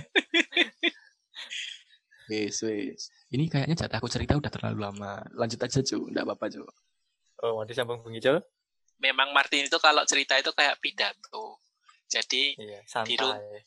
Wis, 2.28 2.58
wis. 2.60 3.08
Ini 3.28 3.44
kayaknya 3.52 3.76
jatahku 3.84 4.08
cerita 4.08 4.36
udah 4.40 4.48
terlalu 4.48 4.78
Lama. 4.88 5.20
Lanjut 5.36 5.60
aja, 5.60 5.80
Cuk. 5.84 6.12
Nggak 6.12 6.24
apa-apa, 6.24 6.46
Cuk. 6.48 6.68
oh 7.38 7.54
mau 7.54 7.62
disambung 7.62 8.02
Bung 8.02 8.18
Ijol 8.18 8.42
Memang 8.98 9.30
Martin 9.30 9.70
itu 9.70 9.78
kalau 9.78 10.02
cerita 10.02 10.34
itu 10.34 10.50
kayak 10.50 10.82
pidato. 10.82 11.62
Jadi 12.08 12.56
iya 12.58 12.80
santai 12.82 13.14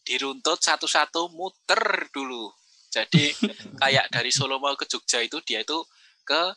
diruntut 0.04 0.60
satu-satu 0.60 1.32
muter 1.32 2.10
dulu. 2.12 2.52
Jadi 2.92 3.32
kayak 3.82 4.12
dari 4.12 4.28
Solo 4.34 4.60
mau 4.60 4.76
ke 4.76 4.84
Jogja 4.90 5.24
itu 5.24 5.40
dia 5.46 5.64
itu 5.64 5.80
ke 6.28 6.52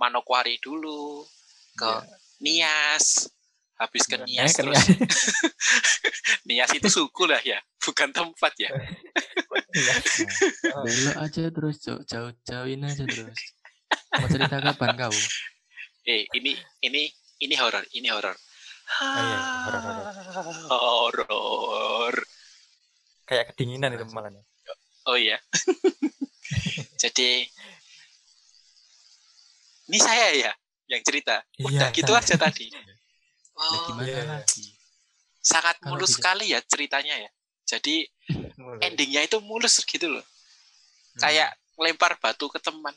Manokwari 0.00 0.56
dulu, 0.62 1.26
ke 1.76 1.90
Nias, 2.40 3.28
habis 3.78 4.04
ke 4.04 4.16
Iya. 4.18 4.42
Nias 4.44 4.52
ke 4.52 4.62
terus 4.62 4.78
Nias 6.48 6.70
itu 6.72 6.88
suku 6.88 7.24
lah 7.24 7.38
ya, 7.40 7.58
bukan 7.78 8.10
tempat 8.10 8.52
ya. 8.58 8.70
Iya. 9.70 9.94
Belok 10.84 11.16
aja 11.18 11.42
terus 11.48 11.76
jauh-jauhin 11.80 12.82
aja 12.82 13.04
terus 13.04 13.38
mau 14.12 14.26
cerita 14.26 14.58
kapan 14.58 14.92
kau 14.98 15.14
Eh, 16.02 16.24
ini 16.32 16.56
ini 16.80 17.04
ini 17.38 17.54
horor, 17.54 17.84
ini 17.92 18.08
horor. 18.08 18.32
iya, 18.88 19.38
horor, 20.66 21.28
Horor. 21.28 22.14
kayak 23.22 23.52
kedinginan 23.52 23.92
itu 23.92 24.08
malah 24.08 24.32
nih. 24.32 24.40
Oh 25.04 25.14
iya. 25.14 25.36
Jadi 26.96 27.44
ini 29.86 29.98
saya 29.98 30.32
ya 30.34 30.52
yang 30.88 31.04
cerita. 31.04 31.44
Udah 31.60 31.88
Iya, 31.88 31.92
gitu 31.92 32.08
saya. 32.10 32.24
aja 32.24 32.34
tadi. 32.40 32.72
Nah, 33.58 33.66
Oh, 33.66 33.80
gimana 33.90 34.06
iya, 34.06 34.22
iya. 34.22 34.24
lagi 34.38 34.70
sangat 35.38 35.76
Kalau 35.80 35.96
mulus 35.96 36.14
tidak- 36.14 36.18
sekali 36.22 36.44
ya 36.54 36.60
ceritanya 36.62 37.14
ya. 37.18 37.30
Jadi 37.66 38.06
endingnya 38.86 39.26
itu 39.26 39.42
mulus 39.42 39.82
gitu 39.82 40.06
loh. 40.08 40.22
Hmm. 40.22 41.20
Kayak 41.20 41.50
lempar 41.74 42.14
batu 42.16 42.46
ke 42.46 42.58
teman. 42.58 42.94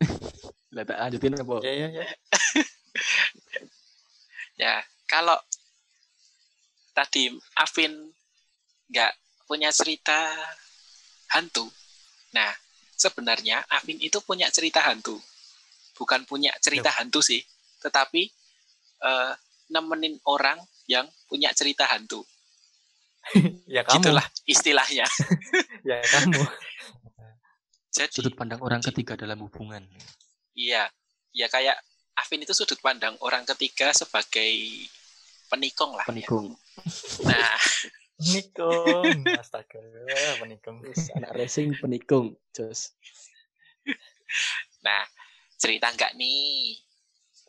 Lah 0.74 0.82
tak 0.82 0.98
lanjutin 0.98 1.34
apa? 1.34 1.54
ya 1.62 1.72
ya 1.72 1.88
ya 1.90 2.04
Ya, 4.56 4.74
kalau 5.06 5.38
tadi 6.92 7.32
Afin 7.56 8.12
nggak 8.90 9.12
punya 9.46 9.72
cerita 9.72 10.36
hantu. 11.32 11.64
Nah, 12.30 12.52
sebenarnya 12.92 13.64
Afin 13.66 13.96
itu 13.98 14.20
punya 14.20 14.52
cerita 14.52 14.84
hantu. 14.84 15.16
Bukan 15.96 16.28
punya 16.28 16.52
cerita 16.60 16.92
hantu 16.92 17.20
sih, 17.20 17.40
tetapi 17.80 18.28
eh, 19.00 19.32
nemenin 19.70 20.18
orang 20.26 20.58
yang 20.90 21.06
punya 21.30 21.54
cerita 21.54 21.86
hantu. 21.86 22.26
ya 23.74 23.86
kamu 23.86 24.02
Gitulah 24.02 24.26
istilahnya. 24.44 25.06
ya 25.88 25.98
kamu 26.02 26.42
Jadi, 27.90 28.12
sudut 28.14 28.34
pandang 28.38 28.62
orang 28.62 28.78
ketiga 28.80 29.18
dalam 29.18 29.42
hubungan 29.42 29.82
iya, 30.54 30.86
ya 31.34 31.50
kayak 31.50 31.74
Afin 32.18 32.42
itu 32.44 32.52
sudut 32.52 32.76
pandang 32.84 33.16
orang 33.24 33.48
ketiga 33.48 33.96
sebagai 33.96 34.52
penikung 35.48 35.96
lah. 35.96 36.04
ya. 36.04 36.10
Penikung. 36.12 36.46
Nah, 37.24 37.56
Penikung, 38.20 39.24
astaga, 39.32 39.80
penikung. 40.36 40.84
Anak 41.16 41.32
racing 41.32 41.72
penikung. 41.80 42.36
Jos. 42.52 42.92
nah 44.84 45.08
cerita 45.56 45.88
enggak 45.88 46.12
nih? 46.20 46.76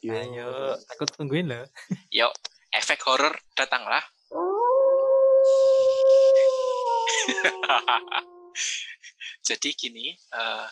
Yo. 0.02 0.18
Ayo, 0.18 0.74
aku 0.90 1.06
tungguin 1.14 1.46
loh. 1.46 1.62
Yuk, 2.18 2.34
efek 2.74 3.06
horor 3.06 3.38
datanglah. 3.54 4.02
Jadi 9.48 9.70
gini, 9.78 10.10
eh, 10.10 10.68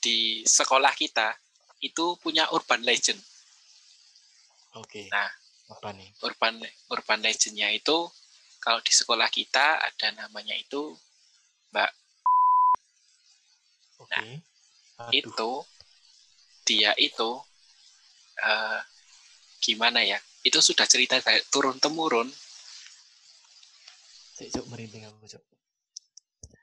di 0.00 0.40
sekolah 0.48 0.96
kita 0.96 1.36
itu 1.84 2.16
punya 2.20 2.48
urban 2.52 2.82
legend. 2.84 3.20
oke 4.70 5.10
Nah. 5.10 5.26
apa 5.70 5.94
nih 5.94 6.10
Urban 6.26 6.58
urban 6.90 7.22
legendnya 7.22 7.70
itu 7.70 8.10
kalau 8.58 8.82
di 8.82 8.90
sekolah 8.90 9.30
kita 9.30 9.78
ada 9.78 10.10
namanya 10.18 10.58
itu 10.58 10.98
oke 13.98 14.18
Aduh, 14.18 14.42
itu 15.14 15.50
dia 16.66 16.90
itu 16.98 17.38
eh, 18.40 18.78
gimana 19.60 20.00
ya? 20.04 20.18
Itu 20.40 20.64
sudah 20.64 20.88
cerita 20.88 21.20
kayak 21.20 21.48
turun 21.52 21.76
temurun. 21.76 22.28
Cuk, 24.40 24.48
Cuk, 24.56 24.64
merinding 24.72 25.04
aku 25.04 25.28
Cuk. 25.28 25.42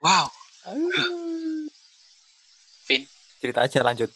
Wow, 0.01 0.29
Cerita 3.37 3.59
aja 3.65 3.79
lanjut. 3.85 4.09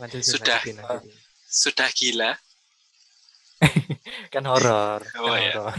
Lanjutin, 0.00 0.24
Sudah. 0.24 0.60
lanjutin, 0.64 0.76
lanjutin. 0.80 1.16
sudah 1.50 1.88
gila. 1.92 2.32
Kan 4.32 4.48
horor. 4.48 5.04
Oh, 5.20 5.36
kan 5.36 5.40
iya. 5.44 5.52
horor. 5.52 5.76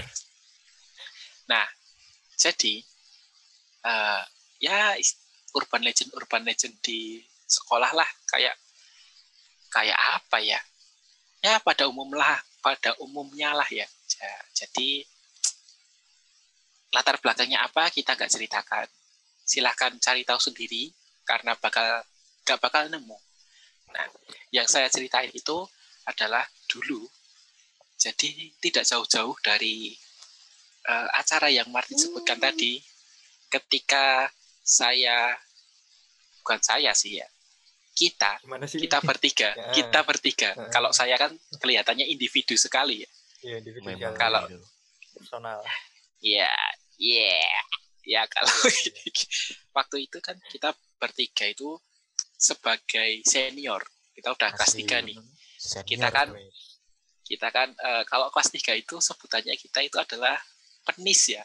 Jadi 2.41 2.81
eh, 3.85 4.21
ya 4.65 4.97
urban 5.53 5.85
legend 5.85 6.09
urban 6.17 6.41
legend 6.41 6.73
di 6.81 7.21
sekolah 7.45 7.93
lah 7.93 8.09
kayak 8.25 8.57
kayak 9.69 9.97
apa 9.97 10.41
ya? 10.41 10.57
Ya 11.41 11.57
pada 11.57 11.89
umum 11.89 12.09
lah, 12.13 12.37
pada 12.61 12.93
umumnya 13.01 13.49
lah 13.57 13.65
ya. 13.69 13.87
Ja- 14.13 14.45
Jadi 14.53 15.01
latar 16.93 17.17
belakangnya 17.23 17.59
apa 17.65 17.89
kita 17.89 18.13
nggak 18.13 18.29
ceritakan. 18.31 18.87
Silahkan 19.41 19.91
cari 19.97 20.21
tahu 20.21 20.37
sendiri 20.37 20.93
karena 21.25 21.57
bakal 21.57 22.05
nggak 22.45 22.59
bakal 22.61 22.83
nemu. 22.93 23.17
Nah, 23.91 24.07
yang 24.55 24.67
saya 24.69 24.87
ceritain 24.87 25.31
itu 25.33 25.57
adalah 26.05 26.45
dulu. 26.69 27.09
Jadi 27.97 28.53
tidak 28.61 28.85
jauh-jauh 28.85 29.35
dari 29.41 29.93
eh, 30.91 31.07
acara 31.17 31.47
yang 31.49 31.69
Martin 31.69 31.97
sebutkan 31.97 32.37
tadi, 32.41 32.81
ketika 33.49 34.29
saya, 34.61 35.33
bukan 36.41 36.59
saya 36.61 36.91
sih 36.93 37.17
ya, 37.21 37.27
kita, 37.91 38.39
Gimana 38.41 38.65
sih? 38.65 38.79
kita 38.79 38.99
bertiga, 39.01 39.51
Ya. 39.59 39.71
kita 39.75 39.99
bertiga. 40.01 40.49
Ya. 40.55 40.67
Kalau 40.69 40.89
saya 40.91 41.15
kan 41.15 41.31
kelihatannya 41.59 42.07
individu 42.07 42.55
sekali 42.55 43.03
ya. 43.03 43.09
Iya, 43.41 43.55
individu 43.59 43.85
Memang 43.85 44.15
Kalau- 44.15 44.47
personal. 45.11 45.59
Ya, 46.21 46.53
ya, 46.95 47.41
ya 48.03 48.21
kalau 48.25 48.49
Iya, 48.69 49.01
waktu 49.77 50.05
itu 50.05 50.17
kan 50.21 50.37
kita 50.47 50.71
bertiga 50.97 51.45
itu 51.45 51.77
sebagai 52.37 53.21
senior. 53.25 53.81
Kita 54.13 54.31
udah 54.31 54.49
kelas 54.53 54.73
tiga 54.73 55.01
nih. 55.01 55.17
Senior, 55.57 55.85
Kita 55.85 56.07
kan 56.09 56.27
weh. 56.33 56.49
kita 57.21 57.47
kan 57.49 57.69
eh, 57.71 58.03
kalau 58.05 58.29
kelas 58.29 58.49
tiga 58.49 58.73
itu 58.73 58.97
sebutannya 58.97 59.53
kita 59.55 59.81
itu 59.81 59.97
adalah 59.97 60.37
penis 60.85 61.33
ya. 61.33 61.43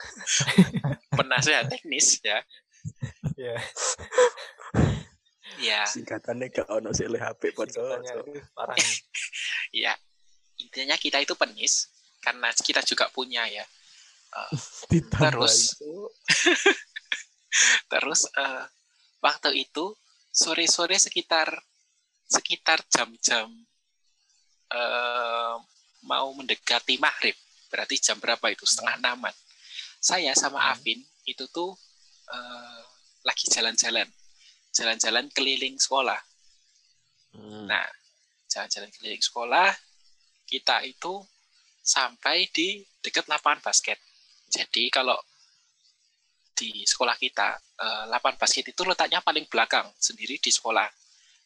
Penasehat 1.16 1.68
teknis 1.68 2.20
ya. 2.22 2.40
Iya. 5.58 5.82
Ya, 5.82 5.88
Singkatannya 5.88 6.46
gak 6.54 6.68
ono 6.70 6.94
sih 6.94 7.10
HP 7.10 7.50
Singkatannya 7.50 7.56
podcast. 7.56 8.10
itu 8.28 8.40
parah. 8.54 8.76
nih. 8.78 8.94
ya. 9.88 9.92
Intinya 10.60 10.96
kita 11.00 11.18
itu 11.24 11.34
penis 11.34 11.88
karena 12.20 12.52
kita 12.52 12.84
juga 12.84 13.08
punya 13.10 13.48
ya. 13.48 13.64
Ditambah 14.92 15.34
Terus. 15.34 15.54
terus 17.90 18.30
eh, 18.38 18.64
waktu 19.18 19.50
itu 19.66 19.90
sore-sore 20.30 20.94
sekitar 21.02 21.50
sekitar 22.30 22.78
jam-jam 22.86 23.50
eh, 24.70 25.54
mau 26.06 26.28
mendekati 26.30 26.94
maghrib 27.02 27.34
berarti 27.66 27.98
jam 27.98 28.22
berapa 28.22 28.54
itu 28.54 28.62
setengah 28.62 29.02
enaman 29.02 29.34
saya 29.98 30.30
sama 30.38 30.62
Hmm. 30.62 30.72
Afin 30.78 31.00
itu 31.26 31.44
tuh 31.50 31.74
eh, 32.30 32.80
lagi 33.26 33.50
jalan-jalan 33.50 34.06
jalan-jalan 34.72 35.26
keliling 35.34 35.76
sekolah 35.76 36.20
Hmm. 37.34 37.66
Nah, 37.70 37.86
jalan-jalan 38.50 38.90
keliling 38.94 39.22
sekolah, 39.22 39.70
kita 40.46 40.82
itu 40.82 41.22
sampai 41.80 42.50
di 42.50 42.82
dekat 43.00 43.30
lapangan 43.30 43.62
basket. 43.62 43.98
Jadi 44.50 44.90
kalau 44.90 45.16
di 46.58 46.84
sekolah 46.84 47.16
kita, 47.16 47.56
eh, 47.56 48.04
lapangan 48.10 48.36
basket 48.36 48.74
itu 48.74 48.82
letaknya 48.82 49.22
paling 49.22 49.46
belakang 49.46 49.86
sendiri 49.96 50.36
di 50.42 50.50
sekolah. 50.50 50.90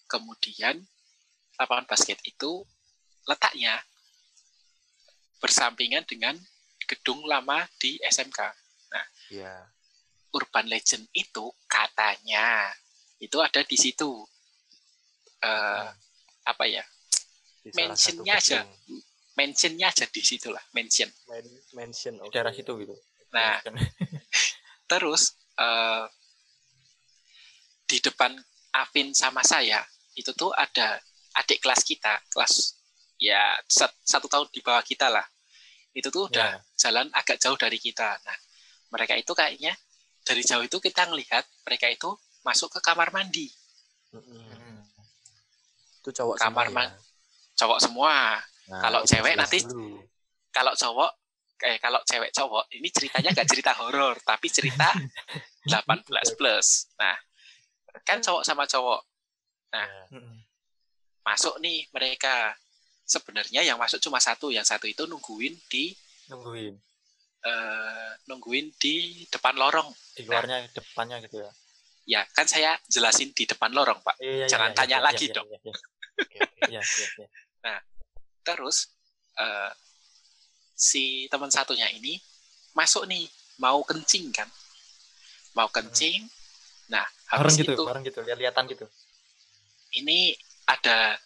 Kemudian 0.09 0.81
lapangan 1.61 1.87
basket 1.87 2.19
itu 2.25 2.65
letaknya 3.29 3.79
bersampingan 5.39 6.03
dengan 6.09 6.35
gedung 6.89 7.25
lama 7.29 7.69
di 7.77 8.01
SMK. 8.01 8.41
Iya. 9.31 9.55
Urban 10.35 10.67
Legend 10.67 11.09
itu 11.15 11.47
katanya 11.71 12.75
itu 13.19 13.39
ada 13.39 13.61
di 13.63 13.77
situ. 13.77 14.11
Eh, 15.41 15.87
apa 16.45 16.65
ya 16.65 16.81
Di 17.61 17.69
Mentionnya 17.73 18.37
aja. 18.37 18.65
mentionnya 19.35 19.89
aja 19.89 20.07
di 20.07 20.21
situ 20.21 20.49
lah 20.49 20.61
mention 20.73 21.11
Men- 21.27 21.61
mention 21.75 22.15
oke. 22.19 22.31
daerah 22.31 22.49
situ 22.49 22.71
gitu 22.81 22.95
Nah. 23.29 23.59
terus 24.91 25.37
eh, 25.57 26.05
di 27.85 27.99
depan 27.99 28.33
Afin 28.73 29.13
sama 29.13 29.45
saya 29.45 29.85
itu 30.15 30.33
tuh 30.33 30.49
ada 30.51 30.97
adik 31.35 31.61
kelas 31.61 31.83
kita 31.83 32.21
kelas 32.31 32.79
ya 33.19 33.59
sat- 33.67 33.99
satu 34.01 34.27
tahun 34.27 34.49
di 34.49 34.61
bawah 34.61 34.81
kita 34.81 35.11
lah 35.11 35.25
itu 35.93 36.09
tuh 36.09 36.27
udah 36.29 36.57
Ya. 36.57 36.65
jalan 36.79 37.11
agak 37.13 37.37
jauh 37.37 37.57
dari 37.57 37.77
kita 37.77 38.17
nah 38.19 38.39
mereka 38.91 39.13
itu 39.15 39.33
kayaknya 39.33 39.75
dari 40.23 40.41
jauh 40.41 40.63
itu 40.63 40.79
kita 40.79 41.05
ngelihat 41.05 41.45
mereka 41.65 41.91
itu 41.91 42.11
masuk 42.45 42.69
ke 42.69 42.81
kamar 42.81 43.09
mandi. 43.11 43.49
Hmm. 44.13 44.85
Itu 45.99 46.13
cowok 46.13 46.37
Kamar 46.39 46.69
semua 46.69 46.85
ya? 46.85 46.93
cowok 47.55 47.79
semua 47.81 48.15
Nah, 48.65 48.81
kalau 48.81 49.01
cewek 49.03 49.35
nanti 49.35 49.61
dulu. 49.61 50.01
kalau 50.49 50.73
cowok 50.73 51.11
eh 51.61 51.77
kalau 51.79 52.01
cewek 52.03 52.29
cowok 52.31 52.65
ini 52.73 52.89
ceritanya 52.89 53.31
gak 53.31 53.45
cerita 53.47 53.73
horor 53.75 54.17
tapi 54.21 54.49
cerita 54.49 54.89
18 55.69 56.05
plus 56.35 56.89
nah 56.95 57.13
kan 58.03 58.19
cowok 58.19 58.41
sama 58.43 58.65
cowok 58.65 59.01
Ya. 59.69 59.85
Hmm. 60.09 60.39
masuk 61.23 61.59
nih 61.59 61.83
mereka 61.91 62.55
sebenarnya 63.03 63.61
yang 63.61 63.75
masuk 63.75 63.99
cuma 63.99 64.17
satu 64.17 64.49
yang 64.49 64.63
satu 64.63 64.87
itu 64.87 65.03
nungguin 65.05 65.51
di 65.67 65.91
nungguin 66.29 66.75
eh, 67.43 68.11
nungguin 68.25 68.71
di 68.77 68.95
depan 69.29 69.55
lorong 69.55 69.91
di 70.15 70.25
luarnya 70.25 70.63
depannya 70.71 71.19
gitu 71.21 71.43
ya 71.43 71.51
ya 72.05 72.21
kan 72.37 72.45
saya 72.45 72.77
jelasin 72.89 73.33
di 73.33 73.49
depan 73.49 73.73
lorong 73.73 74.01
pak 74.05 74.17
Iya, 74.21 74.45
iya, 74.45 74.47
Jangan 74.49 74.71
iya, 74.73 74.77
tanya 74.77 74.99
iya, 75.01 75.05
lagi 75.05 75.27
iya, 75.29 75.35
dong. 75.35 75.49
iya, 75.49 75.59
iya. 75.65 75.75
Oke. 76.15 76.39
Iya, 76.71 76.81
iya, 76.81 77.07
iya. 77.65 77.77
terus 78.45 78.93
eh, 79.41 79.73
si 80.77 81.27
teman 81.33 81.49
satunya 81.49 81.89
ini 81.91 82.21
masuk 82.77 83.09
nih 83.09 83.25
mau 83.63 83.81
kencing 83.87 84.35
kan 84.35 84.51
mau 85.55 85.71
kencing 85.71 86.27
nah 86.91 87.07
bareng 87.31 87.49
habis 87.49 87.57
gitu 87.57 87.73
itu 87.73 87.85
bareng 87.87 88.05
gitu 88.05 88.21
lihat-lihatan 88.21 88.65
gitu 88.69 88.87
ini 89.97 90.35
ada 90.69 91.17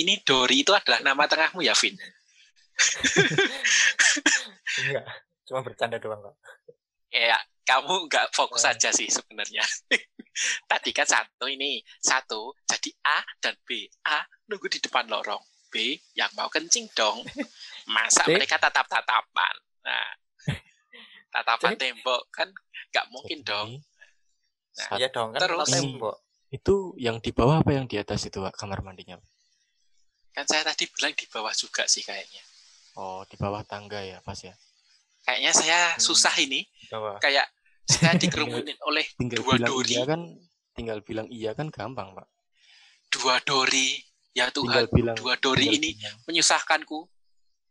ini 0.00 0.18
Dori 0.26 0.66
itu 0.66 0.74
adalah 0.74 1.00
nama 1.00 1.24
tengahmu 1.30 1.62
ya 1.62 1.72
Vin 1.78 1.94
enggak 4.82 5.04
cuma 5.46 5.60
bercanda 5.64 5.96
doang 6.02 6.20
kok 6.20 6.34
ya 7.14 7.38
kamu 7.70 8.10
nggak 8.10 8.26
fokus 8.34 8.66
aja 8.66 8.90
sih 8.90 9.06
sebenarnya. 9.06 9.62
Tadi 10.70 10.90
kan 10.90 11.06
satu 11.06 11.46
ini 11.46 11.78
satu 11.98 12.50
jadi 12.66 12.90
A 13.06 13.22
dan 13.38 13.54
B. 13.62 13.86
A 14.02 14.18
nunggu 14.46 14.66
di 14.66 14.78
depan 14.78 15.06
lorong. 15.06 15.38
B 15.70 15.94
yang 16.18 16.26
mau 16.34 16.50
kencing 16.50 16.90
dong. 16.92 17.22
Masa 17.94 18.26
mereka 18.26 18.58
tatap-tatapan? 18.58 19.54
Nah 19.86 20.08
tatapan 21.34 21.78
tembok 21.78 22.26
kan 22.34 22.50
nggak 22.90 23.06
mungkin 23.08 23.38
Jadi, 23.40 23.50
dong. 23.54 23.68
Saat- 24.70 24.98
iya 24.98 25.06
dong 25.08 25.30
kan 25.30 25.40
terus- 25.40 25.70
tembok. 25.70 26.18
Itu 26.50 26.98
yang 26.98 27.22
di 27.22 27.30
bawah 27.30 27.62
apa 27.62 27.70
yang 27.70 27.86
di 27.86 27.94
atas 27.94 28.26
itu 28.26 28.42
Pak, 28.42 28.58
kamar 28.58 28.82
mandinya? 28.82 29.14
kan 30.30 30.46
saya 30.46 30.62
tadi 30.62 30.86
bilang 30.86 31.10
di 31.14 31.26
bawah 31.26 31.50
juga 31.52 31.86
sih 31.86 32.02
kayaknya. 32.02 32.42
Oh, 32.94 33.22
di 33.26 33.34
bawah 33.34 33.62
tangga 33.62 33.98
ya, 33.98 34.18
pas 34.22 34.38
ya. 34.38 34.54
kayaknya 35.20 35.50
saya 35.52 35.78
Hmm. 35.94 36.00
susah 36.00 36.34
ini. 36.38 36.66
Bawah. 36.86 37.18
Kayak 37.18 37.46
saya 37.82 38.14
dikerumunin 38.14 38.76
oleh 38.88 39.04
Tinggal 39.14 39.38
Dua 39.38 39.54
bilang 39.54 39.70
dori. 39.70 39.92
iya 39.92 40.04
kan, 40.04 40.20
tinggal 40.72 40.98
bilang 41.00 41.26
iya 41.28 41.50
kan 41.52 41.66
gampang, 41.68 42.08
Pak. 42.12 42.26
dua 43.10 43.36
Dori 43.40 43.98
ya 44.30 44.46
Tinggal 44.48 44.86
Tuhan 44.86 44.94
bilang 44.94 45.16
dua 45.16 45.34
Dori 45.36 45.66
tinggal 45.66 45.76
ini 45.76 45.90
bilang- 45.92 46.18
menyusahkanku 46.24 46.98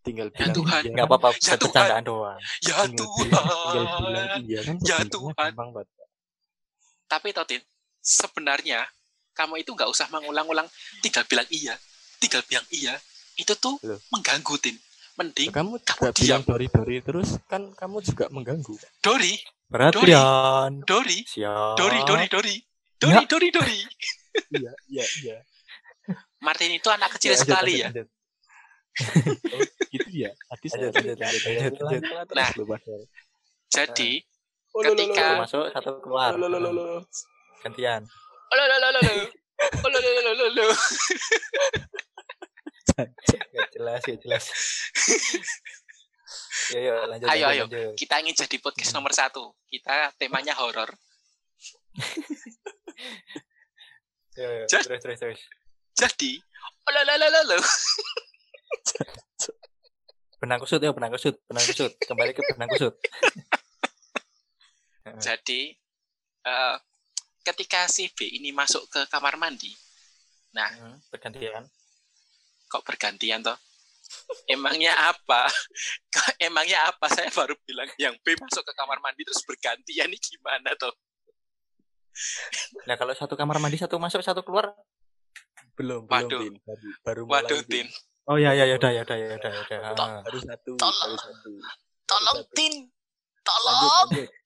tinggal 0.01 0.27
Ya 0.27 0.35
bilang 0.37 0.53
Tuhan. 0.53 0.81
iya 0.81 0.91
kan, 0.91 1.05
apa-apa 1.05 1.27
Ya 1.31 1.55
Tuhan. 1.55 2.01
doang 2.03 2.39
ya 2.59 2.75
tinggal 2.83 3.07
bilang, 3.15 3.45
tinggal 3.63 3.85
bilang 3.85 4.27
Tuhan 4.27 4.41
iya 4.43 4.59
kan 4.61 4.75
Ya 4.79 4.97
Tuhan. 5.05 5.33
gampang 5.35 5.53
banget. 5.71 5.85
Pak. 5.89 6.07
Tapi 7.09 7.27
Totin, 7.31 7.61
sebenarnya 7.99 8.79
kamu 9.31 9.55
itu 9.57 9.71
nggak 9.71 9.87
usah 9.87 10.05
mengulang-ulang, 10.09 10.67
tinggal 10.99 11.23
bilang 11.25 11.47
iya, 11.49 11.73
tinggal 12.17 12.43
bilang 12.43 12.67
iya. 12.69 12.93
Itu 13.33 13.55
tuh 13.55 13.79
Loh. 13.81 13.97
mengganggu, 14.09 14.51
Tin. 14.57 14.75
Mending 15.19 15.51
Kamu 15.51 15.75
juga 15.77 16.09
diam. 16.09 16.39
bilang 16.39 16.43
dori-dori 16.47 16.97
terus 17.03 17.29
kan 17.45 17.75
kamu 17.75 17.99
juga 17.99 18.31
mengganggu. 18.31 18.71
Dori, 19.03 19.35
perhatian 19.67 20.79
Dori, 20.87 21.27
siap 21.27 21.75
Dori, 21.75 21.99
Dori, 22.07 22.25
Dori, 22.25 22.55
Dori, 22.95 23.23
Dori, 23.27 23.47
Dori. 23.51 23.79
iya, 24.55 24.71
iya, 24.87 25.05
iya. 25.19 25.37
Martin 26.39 26.71
itu 26.71 26.87
anak 26.87 27.19
kecil 27.19 27.35
Lanjut, 27.35 27.43
sekali 27.45 27.73
ya. 27.83 27.91
lanjut. 27.91 28.07
Oh, 29.51 29.59
gitu 29.91 30.09
ya. 30.11 30.31
Tadi 30.31 30.67
saya 30.67 30.87
Nah. 32.31 32.49
Jadi, 33.69 34.11
Oh, 34.69 34.85
lo, 34.85 34.93
lo, 34.93 34.93
lo, 34.93 35.01
ketika- 35.01 35.17
satu 35.17 35.33
lo. 35.33 35.41
masuk 35.41 35.63
satu 35.73 35.91
keluar 35.99 36.31
Lo, 36.37 36.45
lo, 36.45 36.57
lo, 36.61 36.69
lo, 36.69 36.81
lo. 36.85 36.97
gantian 37.65 38.05
Gak 42.95 43.67
jelas 43.75 44.01
gak 44.01 44.19
jelas 44.23 44.43
ya 46.73 46.79
ya 46.79 46.95
lanjut 47.09 47.27
Ayo, 47.27 47.45
lanjut, 47.49 47.49
ayo. 47.49 47.63
lanjut. 47.65 47.93
Kita 47.97 48.15
ingin 48.21 48.35
jadi 48.37 48.57
podcast 48.61 48.93
nomor 48.93 49.09
satu. 49.09 49.57
Kita 49.65 50.13
temanya 50.21 50.53
horor. 50.53 50.89
Just- 54.69 54.85
terus 54.87 55.01
terus 55.01 55.17
terus 55.19 55.39
Jadi, 55.97 56.39
oh, 56.87 56.91
benang 60.39 60.59
kusut 60.63 60.79
ya 60.79 60.95
benang 60.95 61.11
kusut 61.11 61.35
benang 61.51 61.65
kusut 61.67 61.91
kembali 62.07 62.31
ke 62.31 62.41
benang 62.55 62.69
kusut 62.71 62.95
Jadi, 65.19 65.73
eh, 66.45 66.75
ketika 67.43 67.89
si 67.89 68.07
B 68.13 68.29
ini 68.29 68.53
masuk 68.53 68.85
ke 68.87 69.09
kamar 69.09 69.35
mandi, 69.35 69.73
Hmm, 70.53 71.01
bergantian 71.09 71.65
kok 72.69 72.85
bergantian 72.85 73.41
toh? 73.41 73.57
Emangnya 74.49 74.93
apa? 75.13 75.45
Kok 76.13 76.41
Emangnya 76.41 76.89
apa? 76.89 77.05
Saya 77.13 77.29
baru 77.29 77.53
bilang 77.61 77.85
yang 78.01 78.17
B 78.25 78.33
masuk 78.41 78.65
ke 78.65 78.73
kamar 78.73 78.97
mandi 79.05 79.21
terus 79.21 79.45
bergantian 79.45 80.09
ini 80.09 80.17
gimana 80.17 80.73
toh? 80.77 80.89
nah 82.89 82.97
kalau 82.97 83.13
satu 83.13 83.37
kamar 83.37 83.61
mandi 83.61 83.77
satu 83.77 84.01
masuk 84.01 84.25
satu 84.25 84.41
keluar 84.41 84.73
Belum, 85.77 86.03
belum, 86.03 86.27
Waduh. 86.27 86.41
Tin. 86.43 86.53
Baru, 86.65 86.87
baru 87.05 87.21
mulai, 87.23 87.35
Waduh, 87.45 87.61
Tin. 87.63 87.85
Tin. 87.85 87.87
oh 88.27 88.35
ya 88.35 88.51
ya 88.51 88.65
ya 88.67 88.75
udah 88.75 88.91
ya 88.91 89.01
udah 89.07 89.17
ya 89.17 89.27
udah 89.39 89.51
ya 89.51 89.61
udah 89.63 89.77
Tok. 89.95 90.07
Ah. 90.09 90.19
Baru 90.27 90.39
satu, 90.43 90.71
Tolong. 90.75 90.99
baru 90.99 91.17
satu. 91.23 91.51
Tolong, 92.03 92.37
satu. 92.43 92.53
Tin. 92.57 92.73
Tolong. 93.45 93.77
lanjut. 93.79 94.29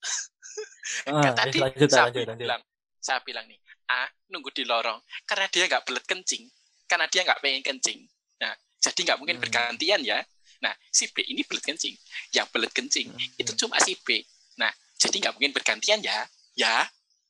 Ah, 1.10 1.32
Kan 1.32 1.34
tadi 1.34 1.58
lanjut 1.58 1.88
saya 1.90 2.06
lanjut 2.06 2.22
lanjut 2.30 2.44
bilang, 2.46 2.62
saya 3.02 3.18
bilang 3.26 3.44
nih, 3.50 3.58
A 3.90 4.06
nunggu 4.30 4.54
di 4.54 4.62
lorong 4.62 5.02
karena 5.26 5.50
dia 5.50 5.66
nggak 5.66 5.82
belet 5.82 6.04
kencing, 6.06 6.46
karena 6.86 7.10
dia 7.10 7.26
nggak 7.26 7.40
pengen 7.42 7.62
kencing. 7.66 8.06
Nah, 8.44 8.52
jadi 8.78 9.00
nggak 9.00 9.18
mungkin 9.18 9.40
Hmm. 9.40 9.44
bergantian 9.48 10.00
ya. 10.04 10.20
Nah, 10.60 10.76
si 10.86 11.08
B 11.08 11.24
ini 11.24 11.40
belet 11.42 11.64
kencing, 11.64 11.96
yang 12.30 12.44
belet 12.52 12.68
kencing 12.70 13.08
Hmm. 13.08 13.40
itu 13.40 13.52
cuma 13.56 13.80
si 13.80 13.96
B. 13.96 14.20
Nah, 14.56 14.68
jadi 14.94 15.16
nggak 15.18 15.32
mungkin 15.34 15.52
bergantian 15.52 16.00
ya, 16.00 16.28
ya. 16.54 16.84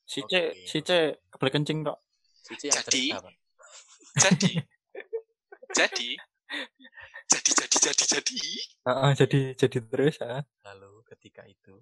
si 0.04 0.20
C 0.20 0.34
Oke. 0.52 0.68
si 0.68 0.78
C 0.82 0.90
kebelet 1.30 1.52
kencing 1.54 1.78
kok 1.80 1.96
Cici 2.44 2.68
yang 2.68 2.76
Jadi- 2.76 3.08
cerita. 3.08 3.30
Jadi, 4.24 4.52
jadi, 5.72 6.08
jadi, 7.26 7.50
jadi, 7.50 7.76
jadi, 7.80 8.04
jadi. 8.04 8.38
Ah, 8.84 8.90
ah, 9.00 9.12
jadi 9.12 9.40
jadi 9.56 9.78
terus 9.80 10.20
ah. 10.20 10.44
Lalu 10.62 11.02
ketika 11.08 11.42
itu 11.46 11.80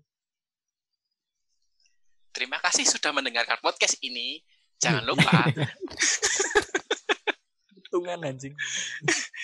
Terima 2.33 2.57
kasih 2.57 2.89
sudah 2.89 3.13
mendengarkan 3.13 3.61
podcast 3.61 4.01
ini. 4.01 4.41
Jangan 4.81 5.05
lupa, 5.13 5.29
hitungan 7.93 8.25
anjing. 8.25 8.57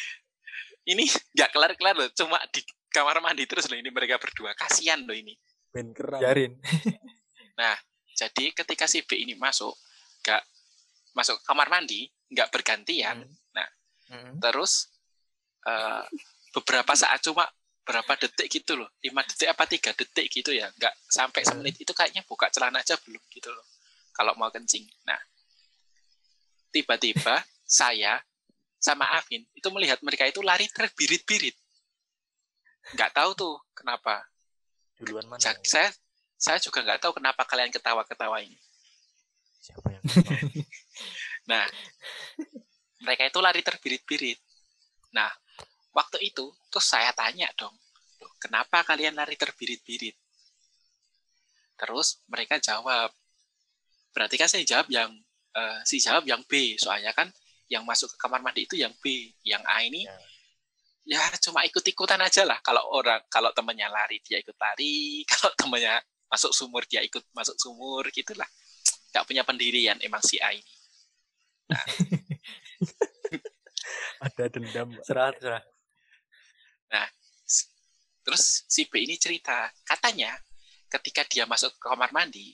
ini 0.97 1.05
nggak 1.37 1.53
kelar-kelar 1.53 1.93
loh, 1.93 2.09
cuma 2.17 2.41
di 2.49 2.65
kamar 2.89 3.21
mandi 3.21 3.45
terus 3.45 3.69
loh 3.69 3.77
ini 3.77 3.93
mereka 3.93 4.17
berdua. 4.17 4.57
Kasihan 4.57 5.05
loh 5.05 5.13
ini. 5.13 5.37
Ben 5.69 5.93
keram. 5.93 6.17
biarin 6.25 6.57
Jadi 8.19 8.51
ketika 8.51 8.89
si 8.91 9.05
B 9.07 9.15
ini 9.21 9.39
masuk, 9.39 9.77
nggak 10.27 10.43
masuk 11.15 11.39
ke 11.39 11.45
kamar 11.47 11.69
mandi, 11.71 12.09
nggak 12.33 12.49
bergantian, 12.51 13.29
Hmm. 14.09 14.41
terus 14.41 14.89
eh, 15.69 16.03
beberapa 16.57 16.97
saat 16.97 17.21
cuma 17.21 17.45
berapa 17.85 18.17
detik 18.17 18.49
gitu 18.49 18.73
loh, 18.73 18.89
lima 19.05 19.21
detik 19.21 19.53
apa 19.53 19.69
tiga 19.69 19.93
detik 19.93 20.33
gitu 20.33 20.49
ya, 20.49 20.73
nggak 20.81 20.95
sampai 21.13 21.45
Hmm. 21.45 21.61
semenit 21.61 21.77
itu 21.77 21.93
kayaknya 21.93 22.25
buka 22.25 22.49
celana 22.49 22.81
aja 22.81 22.97
belum 23.05 23.21
gitu 23.29 23.53
loh, 23.53 23.69
kalau 24.17 24.33
mau 24.41 24.49
kencing. 24.49 24.89
Nah, 25.05 25.21
tiba-tiba 26.73 27.45
saya 27.69 28.17
sama 28.79 29.05
Afin 29.19 29.43
itu 29.55 29.69
melihat 29.75 29.99
mereka 30.07 30.25
itu 30.25 30.39
lari 30.39 30.71
terbirit-birit, 30.71 31.55
nggak 32.95 33.11
tahu 33.15 33.31
tuh 33.35 33.55
kenapa. 33.75 34.23
Duluan 34.99 35.27
mana? 35.27 35.43
Ja- 35.43 35.59
Saya 35.63 35.91
saya 36.39 36.59
juga 36.63 36.87
nggak 36.87 37.03
tahu 37.03 37.19
kenapa 37.19 37.43
kalian 37.43 37.75
ketawa-ketawa 37.75 38.39
ini. 38.43 38.55
Siapa 39.59 39.91
yang 39.91 40.03
tahu? 40.27 40.39
Nah, 41.51 41.67
mereka 43.03 43.27
itu 43.27 43.39
lari 43.43 43.61
terbirit-birit. 43.67 44.39
Nah, 45.15 45.31
waktu 45.91 46.23
itu 46.23 46.55
terus 46.71 46.87
saya 46.87 47.11
tanya 47.11 47.51
dong, 47.59 47.75
"Loh, 48.23 48.31
kenapa 48.39 48.87
kalian 48.87 49.19
lari 49.19 49.35
terbirit-birit? 49.35 50.15
Terus 51.79 52.23
mereka 52.31 52.59
jawab, 52.63 53.11
berarti 54.15 54.35
kan 54.39 54.51
saya 54.51 54.63
jawab 54.67 54.87
yang 54.91 55.11
eh, 55.59 55.79
si 55.83 55.99
jawab 55.99 56.23
yang 56.27 56.43
B, 56.47 56.79
soalnya 56.79 57.11
kan 57.11 57.31
yang 57.69 57.85
masuk 57.85 58.09
ke 58.13 58.17
kamar 58.17 58.41
mandi 58.41 58.65
itu 58.65 58.81
yang 58.81 58.93
B, 59.01 59.33
yang 59.45 59.61
A 59.69 59.85
ini 59.85 60.09
Ya. 61.09 61.25
ya 61.25 61.41
cuma 61.41 61.65
ikut-ikutan 61.65 62.21
aja 62.21 62.45
lah. 62.45 62.61
Kalau 62.61 62.85
orang 62.93 63.21
kalau 63.33 63.49
temennya 63.57 63.89
lari 63.89 64.21
dia 64.21 64.41
ikut 64.41 64.57
lari, 64.61 65.25
kalau 65.33 65.53
temennya 65.57 66.01
masuk 66.29 66.53
sumur 66.53 66.85
dia 66.85 67.01
ikut 67.01 67.25
masuk 67.33 67.57
sumur 67.57 68.05
gitulah. 68.13 68.49
Gak 69.09 69.25
punya 69.25 69.41
pendirian 69.45 69.97
emang 70.05 70.21
si 70.21 70.37
A 70.41 70.53
ini. 70.53 70.75
Ada 74.25 74.53
dendam. 74.53 74.93
Serah, 75.01 75.33
serah. 75.41 75.63
Terus 78.29 78.69
si 78.69 78.85
B 78.85 79.09
ini 79.09 79.17
cerita, 79.17 79.73
katanya 79.89 80.37
ketika 80.93 81.25
dia 81.25 81.49
masuk 81.49 81.73
ke 81.81 81.89
kamar 81.89 82.13
mandi, 82.13 82.53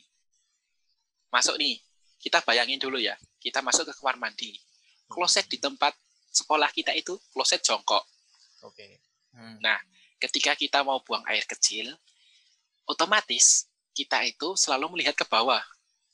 masuk 1.35 1.59
nih, 1.59 1.83
kita 2.23 2.47
bayangin 2.47 2.79
dulu 2.79 2.95
ya, 3.03 3.19
kita 3.43 3.59
masuk 3.59 3.91
ke 3.91 3.93
kamar 3.99 4.15
mandi. 4.15 4.55
Kloset 5.07 5.47
di 5.47 5.57
tempat 5.57 5.93
sekolah 6.29 6.69
kita 6.69 6.91
itu 6.93 7.15
kloset 7.31 7.61
jongkok. 7.61 8.03
Oke. 8.63 8.99
Hmm. 9.31 9.59
Ketika 10.17 10.55
kita 10.55 10.81
mau 10.81 10.99
buang 11.01 11.23
air 11.27 11.45
kecil, 11.45 11.93
otomatis 12.85 13.67
kita 13.91 14.23
itu 14.23 14.55
selalu 14.55 14.95
melihat 14.95 15.15
ke 15.15 15.25
bawah. 15.25 15.61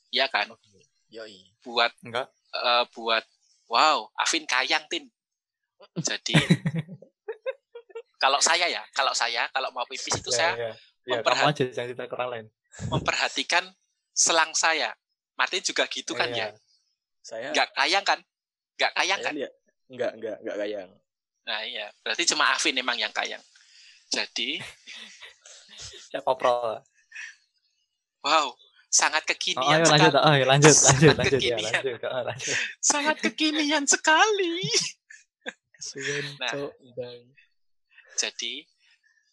Ya 0.09 0.27
kan? 0.27 0.51
Oke. 0.51 0.85
Yoi. 1.09 1.49
Buat 1.61 1.91
Enggak. 2.01 2.27
eh, 2.51 2.83
buat 2.91 3.23
wow, 3.67 4.11
Afin 4.15 4.43
kayang 4.43 4.83
tin. 4.87 5.07
Jadi 5.97 6.35
kalau 8.21 8.37
saya 8.39 8.67
ya, 8.67 8.83
kalau 8.91 9.13
saya 9.13 9.49
kalau 9.49 9.71
mau 9.71 9.85
pipis 9.85 10.13
itu 10.13 10.29
Ya, 10.29 10.35
saya 10.35 10.51
ya. 10.53 10.71
Ya, 11.01 11.17
kamu 11.17 11.25
memperhat- 11.25 11.49
aja 11.49 11.63
jangan 11.73 11.87
cerita 11.89 12.05
ke 12.05 12.13
orang 12.13 12.29
lain. 12.29 12.45
memperhatikan 12.87 13.63
selang 14.11 14.53
saya. 14.53 14.93
Martin 15.33 15.63
juga 15.63 15.87
gitu 15.87 16.13
kan 16.13 16.29
Iya. 16.29 16.53
ya? 16.53 16.59
Saya 17.19 17.47
Nggak 17.49 17.67
kayang 17.73 18.05
kan? 18.05 18.19
Nggak 18.81 18.93
kayang 18.97 19.19
kan? 19.21 19.33
lihat 19.37 19.53
enggak 19.93 20.11
enggak 20.17 20.37
enggak 20.41 20.57
kayang. 20.57 20.89
Nah 21.45 21.59
iya, 21.61 21.85
berarti 22.01 22.23
cuma 22.25 22.49
Afin 22.49 22.73
memang 22.73 22.97
yang 22.97 23.13
kayang. 23.13 23.41
Jadi, 24.09 24.57
Ya 26.11 26.19
koprol. 26.25 26.81
wow, 28.21 28.47
sangat 28.91 29.23
Oh, 29.23 29.29
kekinian 29.31 29.79
ayo 29.79 29.85
sekali. 29.87 30.01
lanjut, 30.03 30.13
oh, 30.19 30.33
lanjut, 30.35 30.75
Sangat 30.75 30.91
lanjut, 30.91 31.15
lanjut, 31.15 31.31
ya, 31.31 31.37
kekinian. 31.39 31.61
lanjut, 31.71 32.01
oh, 32.03 32.21
lanjut. 32.27 32.55
Sangat 32.81 33.15
kekinian 33.21 33.85
sekali. 33.87 34.55
Nah. 36.37 36.53
Jadi, 38.19 38.53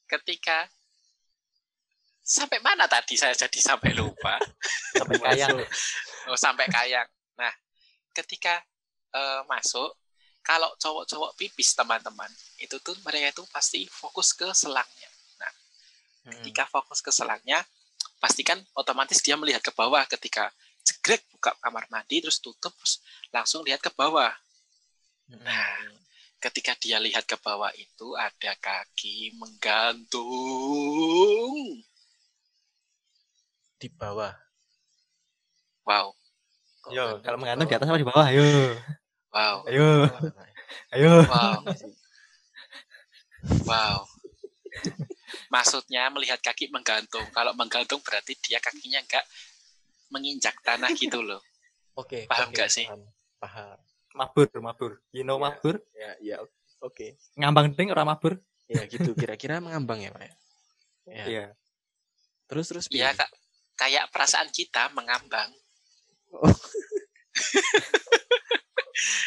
ketika 0.08 0.64
sampai 2.22 2.60
mana 2.60 2.84
tadi 2.88 3.16
saya 3.16 3.32
jadi 3.36 3.60
sampai 3.60 3.92
lupa. 3.96 4.36
Sampai 4.96 5.16
kaya. 5.20 5.48
Masuk. 5.48 5.68
Oh, 6.28 6.38
sampai 6.38 6.68
kayang. 6.68 7.08
Nah, 7.36 7.52
ketika 8.14 8.62
eh, 9.14 9.42
masuk, 9.48 9.94
kalau 10.44 10.72
cowok-cowok 10.80 11.36
pipis 11.36 11.76
teman-teman, 11.76 12.30
itu 12.56 12.80
tuh 12.80 12.96
mereka 13.04 13.36
itu 13.36 13.44
pasti 13.52 13.84
fokus 13.84 14.32
ke 14.32 14.48
selangnya. 14.56 15.10
Hmm. 16.28 16.32
Ketika 16.40 16.64
fokus 16.68 17.00
ke 17.00 17.12
selangnya, 17.12 17.64
pastikan 18.20 18.60
otomatis 18.76 19.20
dia 19.24 19.36
melihat 19.36 19.64
ke 19.64 19.72
bawah 19.72 20.04
ketika 20.08 20.52
jegrek 20.84 21.24
buka 21.32 21.52
kamar 21.60 21.84
mandi 21.92 22.24
terus 22.24 22.40
tutup 22.40 22.72
terus 22.80 23.00
langsung 23.32 23.64
lihat 23.64 23.80
ke 23.80 23.92
bawah. 23.92 24.32
Hmm. 25.28 25.40
Nah, 25.44 26.00
ketika 26.40 26.76
dia 26.80 27.00
lihat 27.00 27.24
ke 27.28 27.36
bawah 27.40 27.72
itu 27.76 28.16
ada 28.16 28.56
kaki 28.60 29.36
menggantung. 29.36 30.24
Di 33.78 33.88
bawah. 33.92 34.34
Wow, 35.88 36.12
Yo, 36.88 37.20
kalau 37.20 37.36
menggantung 37.36 37.68
di 37.68 37.76
atas 37.76 37.88
apa 37.88 38.00
di 38.00 38.08
bawah? 38.08 38.24
Ayo, 38.28 38.44
wow, 39.32 39.56
ayo, 39.68 39.86
ayo. 40.96 41.12
wow, 41.28 41.58
wow. 43.64 43.98
Maksudnya 45.48 46.08
melihat 46.12 46.40
kaki 46.40 46.68
menggantung. 46.68 47.24
Kalau 47.32 47.52
menggantung 47.56 48.00
berarti 48.04 48.36
dia 48.40 48.60
kakinya 48.60 49.00
enggak 49.00 49.24
menginjak 50.08 50.56
tanah 50.64 50.92
gitu 50.96 51.20
loh. 51.20 51.40
Oke. 51.96 52.24
Paham 52.28 52.48
oke, 52.52 52.56
nggak 52.56 52.70
sih? 52.70 52.84
Paham. 52.88 53.02
Paham. 53.40 53.76
Mabur, 54.16 54.48
mabur. 54.60 54.92
You 55.12 55.24
know 55.24 55.36
Ya. 55.36 55.44
mabur? 55.48 55.74
Ya 55.96 56.10
ya 56.20 56.36
oke. 56.80 57.16
Ngambang 57.36 57.72
ding 57.76 57.92
orang 57.92 58.08
mabur? 58.08 58.40
Ya 58.68 58.84
gitu 58.84 59.16
kira-kira 59.16 59.60
mengambang 59.60 60.00
ya, 60.04 60.10
Pak 60.12 60.22
ya. 60.22 60.34
Ya. 61.08 61.24
Iya. 61.24 61.44
Terus 62.48 62.68
terus 62.68 62.84
Ya 62.92 63.12
piye? 63.12 63.18
kak, 63.20 63.30
kayak 63.76 64.04
perasaan 64.12 64.48
kita 64.52 64.92
mengambang. 64.92 65.48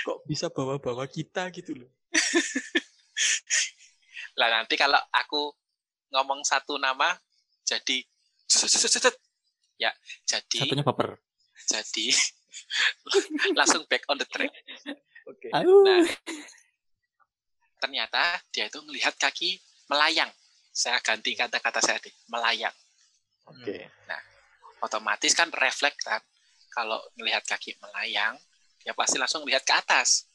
kok 0.04 0.20
bisa 0.28 0.52
bawa-bawa 0.52 1.08
kita 1.08 1.48
gitu 1.56 1.78
loh. 1.78 1.92
Lah 4.40 4.50
nanti 4.52 4.76
kalau 4.80 5.00
aku 5.12 5.52
ngomong 6.12 6.44
satu 6.44 6.76
nama 6.76 7.16
jadi 7.64 8.04
ya 9.80 9.92
jadi 10.28 10.60
Satunya 10.60 10.84
baper. 10.84 11.16
jadi 11.72 12.08
langsung 13.60 13.88
back 13.88 14.04
on 14.12 14.20
the 14.20 14.28
track. 14.28 14.52
Oke. 15.28 15.48
Ayo. 15.56 15.88
Nah, 15.88 16.04
ternyata 17.80 18.40
dia 18.52 18.68
itu 18.68 18.80
melihat 18.84 19.16
kaki 19.16 19.60
melayang. 19.88 20.30
Saya 20.72 21.00
ganti 21.04 21.36
kata-kata 21.36 21.84
saya 21.84 22.00
deh, 22.00 22.14
melayang. 22.32 22.74
Oke. 23.48 23.92
Otomatis 24.82 25.36
kan 25.36 25.52
refleks 25.54 26.04
kan. 26.04 26.24
Kalau 26.72 26.98
melihat 27.20 27.44
kaki 27.44 27.76
melayang, 27.84 28.40
ya 28.86 28.94
pasti 28.98 29.18
langsung 29.18 29.46
lihat 29.46 29.64
ke 29.66 29.74
atas. 29.74 30.26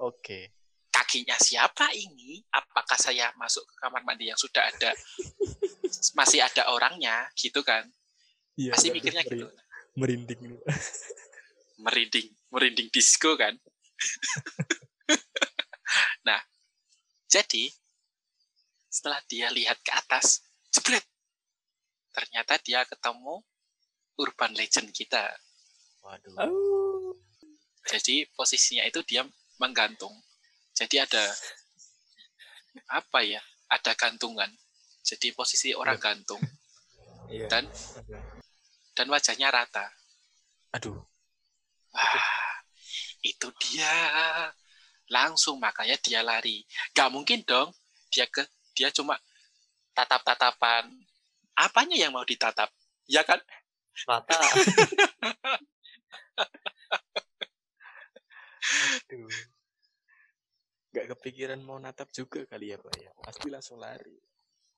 Oke. 0.00 0.52
Kakinya 0.90 1.34
siapa 1.38 1.90
ini? 1.94 2.38
Apakah 2.54 2.94
saya 2.98 3.34
masuk 3.34 3.66
ke 3.66 3.74
kamar 3.82 4.02
mandi 4.06 4.30
yang 4.30 4.38
sudah 4.38 4.62
ada 4.62 4.94
masih 6.18 6.40
ada 6.44 6.70
orangnya 6.70 7.26
gitu 7.34 7.64
kan? 7.66 7.82
Iya. 8.54 8.72
Pasti 8.74 8.88
waduh, 8.90 8.96
mikirnya 9.00 9.22
meri- 9.26 9.32
gitu. 9.34 9.46
Merinding. 9.94 10.40
Merinding, 11.78 12.28
merinding 12.50 12.88
disco 12.90 13.34
kan. 13.34 13.54
nah, 16.26 16.38
jadi 17.26 17.70
setelah 18.90 19.18
dia 19.26 19.50
lihat 19.50 19.82
ke 19.82 19.90
atas, 19.90 20.46
jebret. 20.70 21.02
Ternyata 22.14 22.62
dia 22.62 22.86
ketemu 22.86 23.42
urban 24.22 24.54
legend 24.54 24.94
kita. 24.94 25.34
Waduh. 26.06 26.38
Ayo. 26.38 26.93
Jadi 27.84 28.24
posisinya 28.32 28.84
itu 28.88 29.00
dia 29.04 29.22
menggantung. 29.60 30.12
Jadi 30.72 30.98
ada 31.00 31.24
apa 32.90 33.20
ya? 33.22 33.40
Ada 33.70 33.92
gantungan. 33.94 34.48
Jadi 35.04 35.36
posisi 35.36 35.76
orang 35.76 36.00
gantung 36.00 36.40
Iya. 37.32 37.48
dan 37.48 37.64
dan 38.92 39.06
wajahnya 39.08 39.48
rata. 39.48 39.88
Aduh. 40.76 41.00
Wah, 41.92 42.60
itu 43.24 43.48
dia. 43.64 43.92
Langsung 45.08 45.60
makanya 45.60 45.96
dia 46.00 46.20
lari. 46.24 46.64
Gak 46.92 47.12
mungkin 47.12 47.44
dong 47.44 47.72
dia 48.12 48.28
ke 48.28 48.44
dia 48.76 48.92
cuma 48.92 49.16
tatap-tatapan. 49.94 50.88
Apanya 51.54 51.96
yang 51.96 52.12
mau 52.12 52.26
ditatap? 52.26 52.68
Ya 53.06 53.22
kan? 53.22 53.38
Rata. 54.08 54.40
Aduh. 59.10 59.28
Gak 60.94 61.06
kepikiran 61.16 61.60
mau 61.66 61.78
natap 61.82 62.08
juga 62.14 62.46
kali 62.46 62.70
ya, 62.70 62.78
Pak 62.78 62.94
ya. 62.96 63.12
Pasti 63.26 63.46
langsung 63.50 63.82
lari. 63.82 64.14